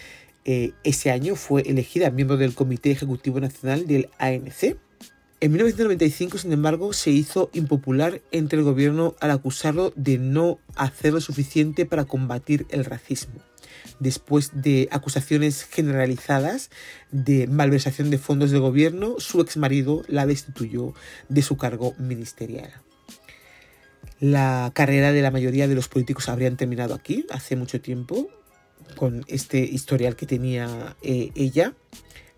eh, 0.45 0.73
ese 0.83 1.11
año 1.11 1.35
fue 1.35 1.61
elegida 1.63 2.09
miembro 2.11 2.37
del 2.37 2.53
Comité 2.53 2.91
Ejecutivo 2.91 3.39
Nacional 3.39 3.87
del 3.87 4.09
ANC. 4.17 4.77
En 5.41 5.51
1995, 5.51 6.37
sin 6.37 6.53
embargo, 6.53 6.93
se 6.93 7.11
hizo 7.11 7.49
impopular 7.53 8.21
entre 8.31 8.59
el 8.59 8.63
gobierno 8.63 9.15
al 9.19 9.31
acusarlo 9.31 9.91
de 9.95 10.17
no 10.17 10.59
hacer 10.75 11.13
lo 11.13 11.21
suficiente 11.21 11.85
para 11.85 12.05
combatir 12.05 12.65
el 12.69 12.85
racismo, 12.85 13.35
después 13.99 14.51
de 14.53 14.87
acusaciones 14.91 15.63
generalizadas 15.63 16.69
de 17.11 17.47
malversación 17.47 18.09
de 18.09 18.17
fondos 18.17 18.51
del 18.51 18.61
gobierno, 18.61 19.15
su 19.19 19.41
exmarido 19.41 20.03
la 20.07 20.25
destituyó 20.25 20.93
de 21.29 21.41
su 21.41 21.57
cargo 21.57 21.93
ministerial. 21.97 22.71
La 24.19 24.71
carrera 24.73 25.11
de 25.11 25.21
la 25.21 25.31
mayoría 25.31 25.67
de 25.67 25.75
los 25.75 25.87
políticos 25.87 26.29
habrían 26.29 26.57
terminado 26.57 26.93
aquí 26.93 27.25
hace 27.29 27.55
mucho 27.55 27.81
tiempo, 27.81 28.29
con 28.95 29.25
este 29.27 29.59
historial 29.59 30.15
que 30.15 30.25
tenía 30.25 30.95
eh, 31.01 31.31
ella, 31.35 31.73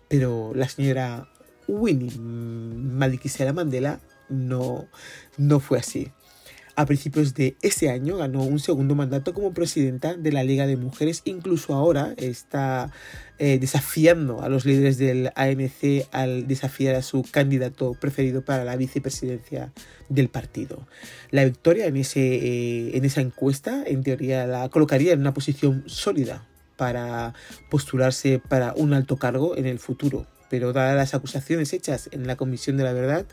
pero 0.08 0.52
la 0.54 0.68
señora 0.68 1.28
Winnie 1.68 2.18
Madikizela 2.18 3.52
Mandela 3.52 4.00
no, 4.28 4.88
no 5.36 5.60
fue 5.60 5.78
así. 5.78 6.10
A 6.78 6.86
principios 6.86 7.34
de 7.34 7.56
ese 7.60 7.90
año 7.90 8.18
ganó 8.18 8.44
un 8.44 8.60
segundo 8.60 8.94
mandato 8.94 9.34
como 9.34 9.52
presidenta 9.52 10.14
de 10.14 10.30
la 10.30 10.44
Liga 10.44 10.64
de 10.64 10.76
Mujeres. 10.76 11.22
Incluso 11.24 11.74
ahora 11.74 12.14
está 12.16 12.92
eh, 13.40 13.58
desafiando 13.58 14.42
a 14.42 14.48
los 14.48 14.64
líderes 14.64 14.96
del 14.96 15.32
ANC 15.34 16.06
al 16.12 16.46
desafiar 16.46 16.94
a 16.94 17.02
su 17.02 17.24
candidato 17.28 17.94
preferido 17.94 18.42
para 18.42 18.62
la 18.62 18.76
vicepresidencia 18.76 19.72
del 20.08 20.28
partido. 20.28 20.86
La 21.32 21.44
victoria 21.44 21.86
en, 21.86 21.96
ese, 21.96 22.20
eh, 22.20 22.96
en 22.96 23.04
esa 23.04 23.22
encuesta, 23.22 23.82
en 23.84 24.04
teoría, 24.04 24.46
la 24.46 24.68
colocaría 24.68 25.12
en 25.14 25.18
una 25.18 25.34
posición 25.34 25.82
sólida 25.86 26.46
para 26.76 27.34
postularse 27.70 28.38
para 28.38 28.72
un 28.76 28.94
alto 28.94 29.16
cargo 29.16 29.56
en 29.56 29.66
el 29.66 29.80
futuro 29.80 30.28
pero 30.50 30.72
dadas 30.72 30.96
las 30.96 31.14
acusaciones 31.14 31.72
hechas 31.72 32.08
en 32.12 32.26
la 32.26 32.36
Comisión 32.36 32.76
de 32.76 32.84
la 32.84 32.92
Verdad 32.92 33.26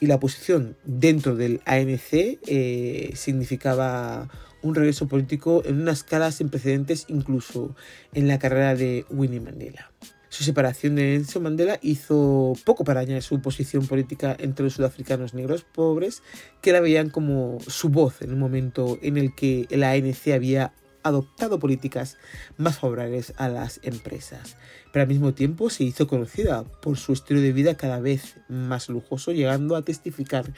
y 0.00 0.06
la 0.06 0.20
posición 0.20 0.76
dentro 0.84 1.36
del 1.36 1.60
ANC, 1.64 2.38
eh, 2.46 3.12
significaba 3.14 4.28
un 4.62 4.74
regreso 4.74 5.06
político 5.06 5.62
en 5.64 5.80
una 5.80 5.92
escala 5.92 6.32
sin 6.32 6.48
precedentes 6.48 7.06
incluso 7.08 7.74
en 8.14 8.28
la 8.28 8.38
carrera 8.38 8.74
de 8.74 9.04
Winnie 9.10 9.40
Mandela. 9.40 9.90
Su 10.30 10.44
separación 10.44 10.94
de 10.94 11.04
Nelson 11.04 11.42
Mandela 11.42 11.78
hizo 11.80 12.52
poco 12.64 12.84
para 12.84 13.00
añadir 13.00 13.22
su 13.22 13.40
posición 13.40 13.86
política 13.86 14.36
entre 14.38 14.64
los 14.64 14.74
sudafricanos 14.74 15.32
negros 15.32 15.64
pobres, 15.64 16.22
que 16.60 16.72
la 16.72 16.80
veían 16.80 17.08
como 17.08 17.58
su 17.66 17.88
voz 17.88 18.20
en 18.20 18.34
un 18.34 18.38
momento 18.38 18.98
en 19.00 19.16
el 19.16 19.34
que 19.34 19.66
el 19.70 19.84
ANC 19.84 20.28
había 20.34 20.72
adoptado 21.08 21.58
políticas 21.58 22.16
más 22.56 22.78
favorables 22.78 23.32
a 23.36 23.48
las 23.48 23.80
empresas, 23.82 24.56
pero 24.92 25.02
al 25.02 25.08
mismo 25.08 25.34
tiempo 25.34 25.70
se 25.70 25.84
hizo 25.84 26.06
conocida 26.06 26.64
por 26.64 26.96
su 26.96 27.12
estilo 27.12 27.40
de 27.40 27.52
vida 27.52 27.76
cada 27.76 28.00
vez 28.00 28.36
más 28.48 28.88
lujoso, 28.88 29.32
llegando 29.32 29.76
a 29.76 29.82
testificar 29.82 30.52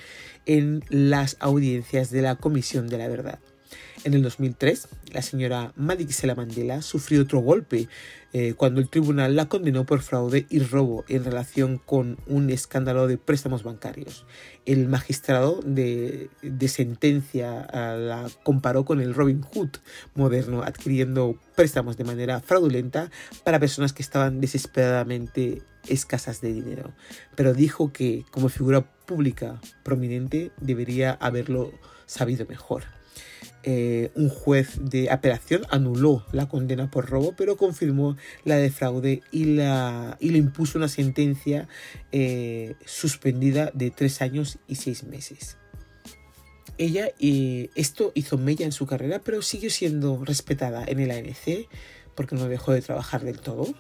en 0.47 0.85
las 0.89 1.37
audiencias 1.41 2.11
de 2.11 2.23
la 2.23 2.37
Comisión 2.37 2.89
de 2.89 2.99
la 2.99 3.09
Verdad. 3.09 3.41
En 4.05 4.15
el 4.15 4.23
2003, 4.23 4.89
la 5.13 5.23
señora 5.23 5.73
Madikizela 5.77 6.35
Mandela 6.35 6.81
sufrió 6.81 7.23
otro 7.23 7.41
golpe 7.41 7.89
eh, 8.33 8.55
cuando 8.57 8.81
el 8.81 8.89
tribunal 8.89 9.35
la 9.35 9.49
condenó 9.49 9.85
por 9.85 10.03
fraude 10.03 10.47
y 10.49 10.61
robo 10.61 11.05
en 11.09 11.25
relación 11.25 11.79
con 11.79 12.17
un 12.27 12.49
escándalo 12.51 13.09
de 13.09 13.19
préstamos 13.19 13.63
bancarios. 13.63 14.25
El 14.67 14.89
magistrado 14.89 15.61
de, 15.65 16.31
sentencia 16.69 17.67
la 17.73 18.31
comparó 18.43 18.85
con 18.85 19.01
el 19.01 19.15
Robin 19.15 19.43
Hood 19.43 19.71
moderno, 20.15 20.63
adquiriendo 20.63 21.39
préstamos 21.57 21.97
de 21.97 22.05
manera 22.05 22.41
fraudulenta 22.41 23.11
para 23.45 23.59
personas 23.59 23.93
que 23.93 24.03
estaban 24.03 24.41
desesperadamente 24.41 25.63
escasas 25.89 26.41
de 26.41 26.53
dinero. 26.53 26.93
Pero 27.35 27.53
dijo 27.53 27.93
que 27.93 28.25
como 28.31 28.49
figura 28.49 28.83
pública 29.07 29.61
prominente 29.83 30.53
debería 30.61 31.13
haberlo 31.21 31.73
sabido 32.07 32.47
mejor. 32.47 32.85
Eh, 33.63 34.11
un 34.15 34.29
juez 34.29 34.79
de 34.81 35.11
apelación 35.11 35.63
anuló 35.71 36.25
la 36.33 36.49
condena 36.49 36.91
por 36.91 37.11
robo, 37.11 37.35
pero 37.37 37.57
confirmó 37.57 38.17
la 38.45 38.57
de 38.57 38.71
fraude 38.71 39.23
y, 39.31 39.45
la, 39.45 40.17
y 40.21 40.31
le 40.31 40.39
impuso 40.39 40.79
una 40.79 40.89
sentencia 40.89 41.69
eh, 42.13 42.75
suspendida 42.85 43.71
de 43.75 43.91
tres 43.91 44.23
años 44.23 44.59
y 44.67 44.77
seis 44.77 45.05
meses. 45.05 45.59
Ella, 46.79 47.11
eh, 47.21 47.69
esto 47.75 48.13
hizo 48.15 48.39
mella 48.39 48.65
en 48.65 48.73
su 48.73 48.87
carrera, 48.87 49.21
pero 49.23 49.43
siguió 49.43 49.69
siendo 49.69 50.25
respetada 50.25 50.85
en 50.87 51.01
el 51.01 51.11
ANC 51.11 51.69
porque 52.15 52.37
no 52.37 52.49
dejó 52.49 52.73
de 52.73 52.83
trabajar 52.83 53.23
del 53.23 53.41
todo 53.41 53.75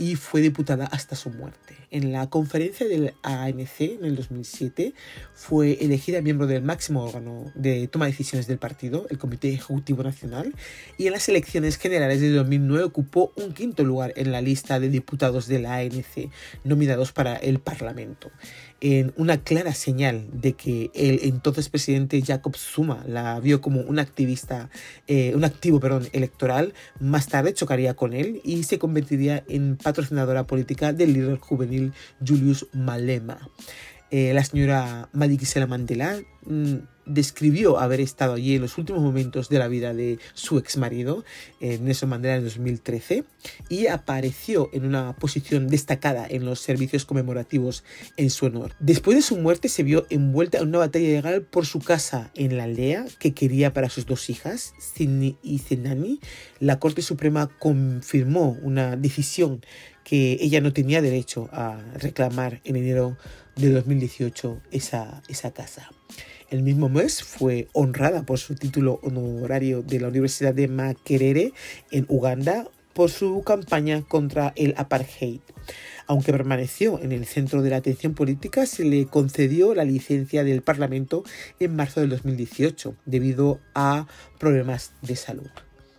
y 0.00 0.16
fue 0.16 0.40
diputada 0.40 0.86
hasta 0.86 1.14
su 1.14 1.28
muerte. 1.28 1.76
En 1.90 2.10
la 2.10 2.30
conferencia 2.30 2.88
del 2.88 3.12
ANC 3.22 3.80
en 3.80 4.06
el 4.06 4.16
2007 4.16 4.94
fue 5.34 5.74
elegida 5.84 6.22
miembro 6.22 6.46
del 6.46 6.62
máximo 6.62 7.04
órgano 7.04 7.52
de 7.54 7.86
toma 7.86 8.06
de 8.06 8.12
decisiones 8.12 8.46
del 8.46 8.56
partido, 8.56 9.06
el 9.10 9.18
Comité 9.18 9.52
Ejecutivo 9.52 10.02
Nacional, 10.02 10.54
y 10.96 11.06
en 11.06 11.12
las 11.12 11.28
elecciones 11.28 11.76
generales 11.76 12.22
de 12.22 12.30
2009 12.30 12.82
ocupó 12.84 13.32
un 13.36 13.52
quinto 13.52 13.84
lugar 13.84 14.14
en 14.16 14.32
la 14.32 14.40
lista 14.40 14.80
de 14.80 14.88
diputados 14.88 15.46
del 15.46 15.66
ANC 15.66 16.30
nominados 16.64 17.12
para 17.12 17.36
el 17.36 17.58
Parlamento 17.58 18.30
en 18.80 19.12
una 19.16 19.38
clara 19.38 19.74
señal 19.74 20.26
de 20.32 20.54
que 20.54 20.90
el 20.94 21.20
entonces 21.22 21.68
presidente 21.68 22.22
Jacob 22.22 22.56
Zuma 22.56 23.04
la 23.06 23.38
vio 23.40 23.60
como 23.60 23.80
un 23.80 23.98
activista, 23.98 24.70
eh, 25.06 25.32
un 25.34 25.44
activo 25.44 25.80
perdón, 25.80 26.08
electoral, 26.12 26.72
más 26.98 27.28
tarde 27.28 27.54
chocaría 27.54 27.94
con 27.94 28.12
él 28.12 28.40
y 28.44 28.62
se 28.64 28.78
convertiría 28.78 29.44
en 29.48 29.76
patrocinadora 29.76 30.44
política 30.44 30.92
del 30.92 31.12
líder 31.12 31.38
juvenil 31.38 31.92
Julius 32.26 32.66
Malema. 32.72 33.50
Eh, 34.10 34.32
la 34.34 34.44
señora 34.44 35.08
Madikizela 35.12 35.66
Mandela 35.66 36.20
mm, 36.44 36.76
describió 37.06 37.78
haber 37.78 38.00
estado 38.00 38.34
allí 38.34 38.56
en 38.56 38.62
los 38.62 38.78
últimos 38.78 39.02
momentos 39.02 39.48
de 39.48 39.58
la 39.58 39.68
vida 39.68 39.94
de 39.94 40.18
su 40.34 40.58
ex 40.58 40.76
marido, 40.76 41.24
eh, 41.60 41.78
Nelson 41.80 42.08
Mandela, 42.08 42.36
en 42.36 42.44
2013, 42.44 43.24
y 43.68 43.86
apareció 43.86 44.70
en 44.72 44.84
una 44.84 45.14
posición 45.16 45.68
destacada 45.68 46.26
en 46.28 46.44
los 46.44 46.60
servicios 46.60 47.04
conmemorativos 47.04 47.84
en 48.16 48.30
su 48.30 48.46
honor. 48.46 48.74
Después 48.80 49.16
de 49.16 49.22
su 49.22 49.36
muerte 49.36 49.68
se 49.68 49.82
vio 49.82 50.06
envuelta 50.10 50.58
en 50.58 50.68
una 50.68 50.78
batalla 50.78 51.08
legal 51.08 51.42
por 51.42 51.66
su 51.66 51.80
casa 51.80 52.30
en 52.34 52.56
la 52.56 52.64
aldea 52.64 53.06
que 53.18 53.32
quería 53.32 53.72
para 53.72 53.90
sus 53.90 54.06
dos 54.06 54.30
hijas, 54.30 54.74
Sidney 54.78 55.36
y 55.42 55.58
Zenani. 55.58 56.20
La 56.58 56.78
Corte 56.78 57.02
Suprema 57.02 57.48
confirmó 57.58 58.56
una 58.62 58.96
decisión 58.96 59.60
que 60.04 60.38
ella 60.40 60.60
no 60.60 60.72
tenía 60.72 61.02
derecho 61.02 61.48
a 61.52 61.80
reclamar 61.94 62.60
en 62.64 62.76
enero 62.76 63.16
de 63.56 63.70
2018 63.70 64.60
esa, 64.70 65.22
esa 65.28 65.52
casa. 65.52 65.90
El 66.50 66.62
mismo 66.62 66.88
mes 66.88 67.22
fue 67.22 67.68
honrada 67.72 68.22
por 68.22 68.38
su 68.38 68.54
título 68.54 68.98
honorario 69.02 69.82
de 69.82 70.00
la 70.00 70.08
Universidad 70.08 70.52
de 70.52 70.66
Makerere 70.66 71.52
en 71.92 72.06
Uganda 72.08 72.66
por 72.92 73.10
su 73.10 73.42
campaña 73.42 74.02
contra 74.02 74.52
el 74.56 74.74
apartheid. 74.76 75.40
Aunque 76.06 76.32
permaneció 76.32 77.00
en 77.00 77.12
el 77.12 77.24
centro 77.24 77.62
de 77.62 77.70
la 77.70 77.76
atención 77.76 78.14
política, 78.14 78.66
se 78.66 78.84
le 78.84 79.06
concedió 79.06 79.74
la 79.74 79.84
licencia 79.84 80.42
del 80.42 80.62
Parlamento 80.62 81.22
en 81.60 81.76
marzo 81.76 82.00
del 82.00 82.10
2018 82.10 82.96
debido 83.06 83.60
a 83.74 84.08
problemas 84.38 84.92
de 85.02 85.14
salud. 85.14 85.50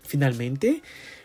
Finalmente, 0.04 0.82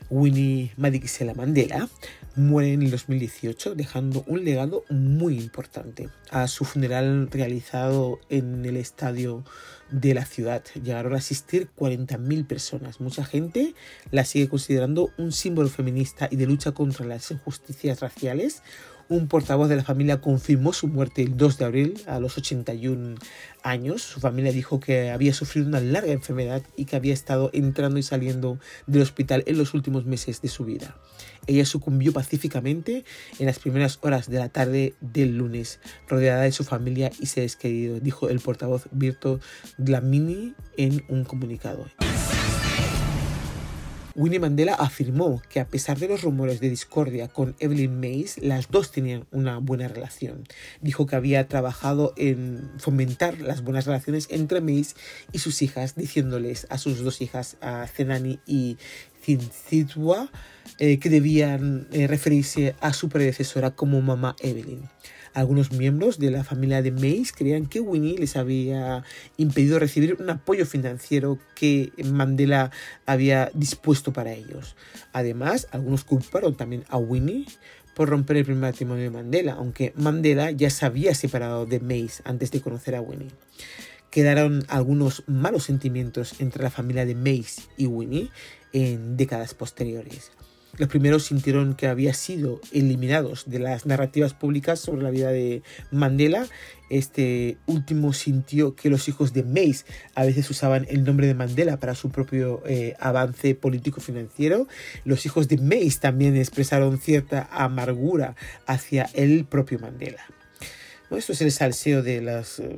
Winnie 0.08 0.70
Madikizela 0.76 1.34
Mandela 1.34 1.88
muere 2.36 2.72
en 2.74 2.82
el 2.82 2.90
2018 2.90 3.74
dejando 3.74 4.22
un 4.26 4.44
legado 4.44 4.84
muy 4.90 5.38
importante. 5.38 6.08
A 6.30 6.46
su 6.48 6.64
funeral 6.64 7.28
realizado 7.30 8.20
en 8.28 8.64
el 8.64 8.76
estadio 8.76 9.44
de 9.90 10.14
la 10.14 10.24
ciudad 10.24 10.62
llegaron 10.74 11.14
a 11.14 11.18
asistir 11.18 11.68
40.000 11.76 12.46
personas. 12.46 13.00
Mucha 13.00 13.24
gente 13.24 13.74
la 14.10 14.24
sigue 14.24 14.48
considerando 14.48 15.10
un 15.16 15.32
símbolo 15.32 15.68
feminista 15.68 16.28
y 16.30 16.36
de 16.36 16.46
lucha 16.46 16.72
contra 16.72 17.06
las 17.06 17.30
injusticias 17.30 18.00
raciales, 18.00 18.62
un 19.08 19.28
portavoz 19.28 19.68
de 19.68 19.76
la 19.76 19.84
familia 19.84 20.20
confirmó 20.20 20.72
su 20.72 20.88
muerte 20.88 21.22
el 21.22 21.36
2 21.36 21.58
de 21.58 21.64
abril 21.64 22.00
a 22.06 22.18
los 22.18 22.36
81 22.36 23.16
años. 23.62 24.02
Su 24.02 24.20
familia 24.20 24.52
dijo 24.52 24.80
que 24.80 25.10
había 25.10 25.34
sufrido 25.34 25.68
una 25.68 25.80
larga 25.80 26.12
enfermedad 26.12 26.62
y 26.76 26.86
que 26.86 26.96
había 26.96 27.14
estado 27.14 27.50
entrando 27.52 27.98
y 27.98 28.02
saliendo 28.02 28.58
del 28.86 29.02
hospital 29.02 29.44
en 29.46 29.58
los 29.58 29.74
últimos 29.74 30.06
meses 30.06 30.42
de 30.42 30.48
su 30.48 30.64
vida. 30.64 30.96
Ella 31.46 31.64
sucumbió 31.64 32.12
pacíficamente 32.12 33.04
en 33.38 33.46
las 33.46 33.58
primeras 33.58 33.98
horas 34.02 34.28
de 34.28 34.38
la 34.38 34.48
tarde 34.48 34.94
del 35.00 35.36
lunes, 35.36 35.80
rodeada 36.08 36.42
de 36.42 36.52
su 36.52 36.64
familia 36.64 37.12
y 37.20 37.26
se 37.26 37.42
despedido, 37.42 38.00
dijo 38.00 38.28
el 38.28 38.40
portavoz 38.40 38.88
Virto 38.90 39.40
Dlamini 39.78 40.54
en 40.76 41.04
un 41.08 41.24
comunicado. 41.24 41.86
Winnie 44.16 44.38
Mandela 44.38 44.72
afirmó 44.72 45.42
que 45.50 45.60
a 45.60 45.68
pesar 45.68 45.98
de 45.98 46.08
los 46.08 46.22
rumores 46.22 46.58
de 46.58 46.70
discordia 46.70 47.28
con 47.28 47.54
Evelyn 47.58 48.00
Mays, 48.00 48.38
las 48.38 48.70
dos 48.70 48.90
tenían 48.90 49.26
una 49.30 49.58
buena 49.58 49.88
relación. 49.88 50.48
Dijo 50.80 51.04
que 51.04 51.16
había 51.16 51.48
trabajado 51.48 52.14
en 52.16 52.70
fomentar 52.78 53.38
las 53.42 53.62
buenas 53.62 53.84
relaciones 53.84 54.28
entre 54.30 54.62
Mays 54.62 54.96
y 55.32 55.40
sus 55.40 55.60
hijas, 55.60 55.96
diciéndoles 55.96 56.66
a 56.70 56.78
sus 56.78 57.04
dos 57.04 57.20
hijas, 57.20 57.58
a 57.60 57.86
Zenani 57.86 58.40
y 58.46 58.78
Cinzitwa, 59.22 60.30
eh, 60.78 60.98
que 60.98 61.10
debían 61.10 61.86
eh, 61.92 62.06
referirse 62.06 62.74
a 62.80 62.94
su 62.94 63.10
predecesora 63.10 63.72
como 63.72 64.00
mamá 64.00 64.34
Evelyn. 64.40 64.88
Algunos 65.36 65.70
miembros 65.70 66.18
de 66.18 66.30
la 66.30 66.44
familia 66.44 66.80
de 66.80 66.92
Mace 66.92 67.34
creían 67.36 67.66
que 67.66 67.80
Winnie 67.80 68.16
les 68.16 68.36
había 68.36 69.04
impedido 69.36 69.78
recibir 69.78 70.16
un 70.18 70.30
apoyo 70.30 70.64
financiero 70.64 71.38
que 71.54 71.92
Mandela 72.06 72.70
había 73.04 73.50
dispuesto 73.52 74.14
para 74.14 74.32
ellos. 74.32 74.76
Además, 75.12 75.68
algunos 75.72 76.04
culparon 76.04 76.56
también 76.56 76.84
a 76.88 76.96
Winnie 76.96 77.44
por 77.94 78.08
romper 78.08 78.38
el 78.38 78.46
primer 78.46 78.62
matrimonio 78.62 79.04
de 79.04 79.10
Mandela, 79.10 79.52
aunque 79.52 79.92
Mandela 79.94 80.52
ya 80.52 80.70
se 80.70 80.86
había 80.86 81.14
separado 81.14 81.66
de 81.66 81.80
Mace 81.80 82.22
antes 82.24 82.50
de 82.50 82.62
conocer 82.62 82.94
a 82.94 83.02
Winnie. 83.02 83.28
Quedaron 84.10 84.64
algunos 84.68 85.22
malos 85.26 85.64
sentimientos 85.64 86.40
entre 86.40 86.62
la 86.62 86.70
familia 86.70 87.04
de 87.04 87.14
Mace 87.14 87.60
y 87.76 87.84
Winnie 87.84 88.30
en 88.72 89.18
décadas 89.18 89.52
posteriores. 89.52 90.32
Los 90.78 90.88
primeros 90.88 91.24
sintieron 91.24 91.74
que 91.74 91.86
había 91.86 92.12
sido 92.12 92.60
eliminados 92.72 93.44
de 93.46 93.58
las 93.58 93.86
narrativas 93.86 94.34
públicas 94.34 94.78
sobre 94.78 95.02
la 95.02 95.10
vida 95.10 95.30
de 95.30 95.62
Mandela. 95.90 96.46
Este 96.90 97.56
último 97.66 98.12
sintió 98.12 98.74
que 98.74 98.90
los 98.90 99.08
hijos 99.08 99.32
de 99.32 99.42
Mace 99.42 99.84
a 100.14 100.24
veces 100.24 100.48
usaban 100.50 100.86
el 100.88 101.04
nombre 101.04 101.26
de 101.26 101.34
Mandela 101.34 101.78
para 101.78 101.94
su 101.94 102.10
propio 102.10 102.62
eh, 102.66 102.94
avance 103.00 103.54
político-financiero. 103.54 104.68
Los 105.04 105.24
hijos 105.24 105.48
de 105.48 105.56
Mace 105.58 105.98
también 106.00 106.36
expresaron 106.36 106.98
cierta 106.98 107.48
amargura 107.50 108.36
hacia 108.66 109.08
el 109.14 109.46
propio 109.46 109.78
Mandela. 109.78 110.24
Esto 111.10 111.32
es 111.32 111.40
el 111.40 111.52
salseo 111.52 112.02
de 112.02 112.20
las, 112.20 112.58
eh, 112.58 112.76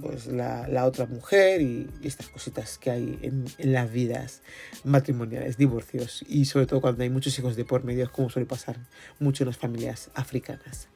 pues 0.00 0.26
la, 0.28 0.84
otra 0.86 1.06
mujer 1.06 1.60
y, 1.60 1.88
estas 2.04 2.28
cositas 2.28 2.78
que 2.78 2.90
hay 2.90 3.18
en, 3.22 3.46
las 3.58 3.90
vidas 3.90 4.42
matrimoniales, 4.84 5.56
divorcios 5.56 6.24
y 6.28 6.44
sobre 6.44 6.66
todo 6.66 6.80
cuando 6.80 7.02
hay 7.02 7.10
muchos 7.10 7.36
hijos 7.36 7.56
de 7.56 7.64
por 7.64 7.82
medio, 7.82 8.10
como 8.12 8.30
suele 8.30 8.46
pasar 8.46 8.76
mucho 9.18 9.42
en 9.42 9.48
las 9.48 9.58
familias 9.58 10.10
africanas. 10.14 10.88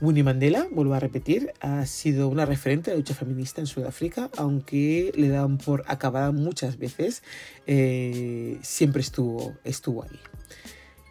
Winnie 0.00 0.22
Mandela, 0.22 0.68
vuelvo 0.70 0.94
a 0.94 1.00
repetir, 1.00 1.52
ha 1.60 1.84
sido 1.84 2.28
una 2.28 2.46
referente 2.46 2.90
de 2.90 2.96
la 2.96 3.00
lucha 3.00 3.14
feminista 3.14 3.60
en 3.60 3.66
Sudáfrica, 3.66 4.30
aunque 4.36 5.10
le 5.16 5.28
dan 5.28 5.58
por 5.58 5.82
acabada 5.88 6.30
muchas 6.30 6.78
veces, 6.78 7.24
eh, 7.66 8.58
siempre 8.62 9.02
estuvo, 9.02 9.56
estuvo 9.64 10.04
ahí. 10.04 10.20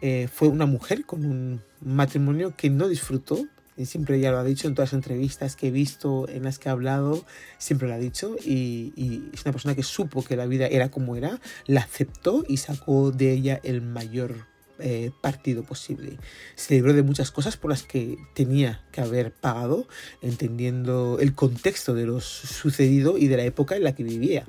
Eh, 0.00 0.28
fue 0.32 0.48
una 0.48 0.64
mujer 0.64 1.04
con 1.04 1.26
un 1.26 1.60
matrimonio 1.82 2.54
que 2.56 2.70
no 2.70 2.88
disfrutó 2.88 3.46
siempre 3.86 4.20
ya 4.20 4.30
lo 4.30 4.38
ha 4.38 4.44
dicho 4.44 4.68
en 4.68 4.74
todas 4.74 4.92
las 4.92 4.94
entrevistas 4.94 5.56
que 5.56 5.68
he 5.68 5.70
visto, 5.70 6.28
en 6.28 6.44
las 6.44 6.58
que 6.58 6.68
ha 6.68 6.72
hablado, 6.72 7.24
siempre 7.58 7.88
lo 7.88 7.94
ha 7.94 7.98
dicho 7.98 8.36
y, 8.44 8.92
es 9.32 9.44
una 9.44 9.52
persona 9.52 9.74
que 9.74 9.82
supo 9.82 10.24
que 10.24 10.36
la 10.36 10.46
vida 10.46 10.66
era 10.66 10.90
como 10.90 11.16
era, 11.16 11.40
la 11.66 11.80
aceptó 11.80 12.44
y 12.48 12.56
sacó 12.58 13.10
de 13.10 13.32
ella 13.32 13.60
el 13.62 13.82
mayor 13.82 14.46
eh, 14.80 15.10
partido 15.20 15.62
posible. 15.62 16.18
Se 16.54 16.74
libró 16.74 16.92
de 16.92 17.02
muchas 17.02 17.30
cosas 17.30 17.56
por 17.56 17.70
las 17.70 17.82
que 17.82 18.16
tenía 18.34 18.84
que 18.92 19.00
haber 19.00 19.32
pagado, 19.32 19.88
entendiendo 20.22 21.18
el 21.20 21.34
contexto 21.34 21.94
de 21.94 22.06
lo 22.06 22.20
sucedido 22.20 23.18
y 23.18 23.28
de 23.28 23.36
la 23.36 23.44
época 23.44 23.76
en 23.76 23.84
la 23.84 23.94
que 23.94 24.04
vivía. 24.04 24.46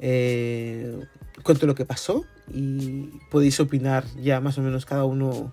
Eh, 0.00 0.98
cuento 1.42 1.66
lo 1.66 1.74
que 1.74 1.84
pasó 1.84 2.24
y 2.52 3.10
podéis 3.30 3.60
opinar 3.60 4.04
ya 4.20 4.40
más 4.40 4.58
o 4.58 4.62
menos 4.62 4.86
cada 4.86 5.04
uno 5.04 5.52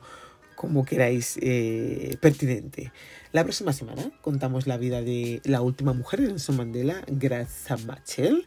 como 0.58 0.84
queráis 0.84 1.40
eh, 1.42 2.18
pertinente. 2.20 2.92
La 3.32 3.46
próxima 3.46 3.72
semana 3.72 4.12
contamos 4.22 4.68
la 4.68 4.76
vida 4.76 5.02
de 5.02 5.40
la 5.46 5.62
última 5.62 5.94
mujer 5.94 6.20
de 6.20 6.28
Nelson 6.28 6.58
Mandela, 6.58 7.02
Graza 7.08 7.78
Machel. 7.78 8.46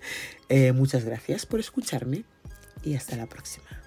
Eh, 0.50 0.72
muchas 0.72 1.06
gracias 1.06 1.46
por 1.46 1.60
escucharme 1.60 2.24
y 2.84 2.96
hasta 2.96 3.16
la 3.16 3.26
próxima. 3.26 3.79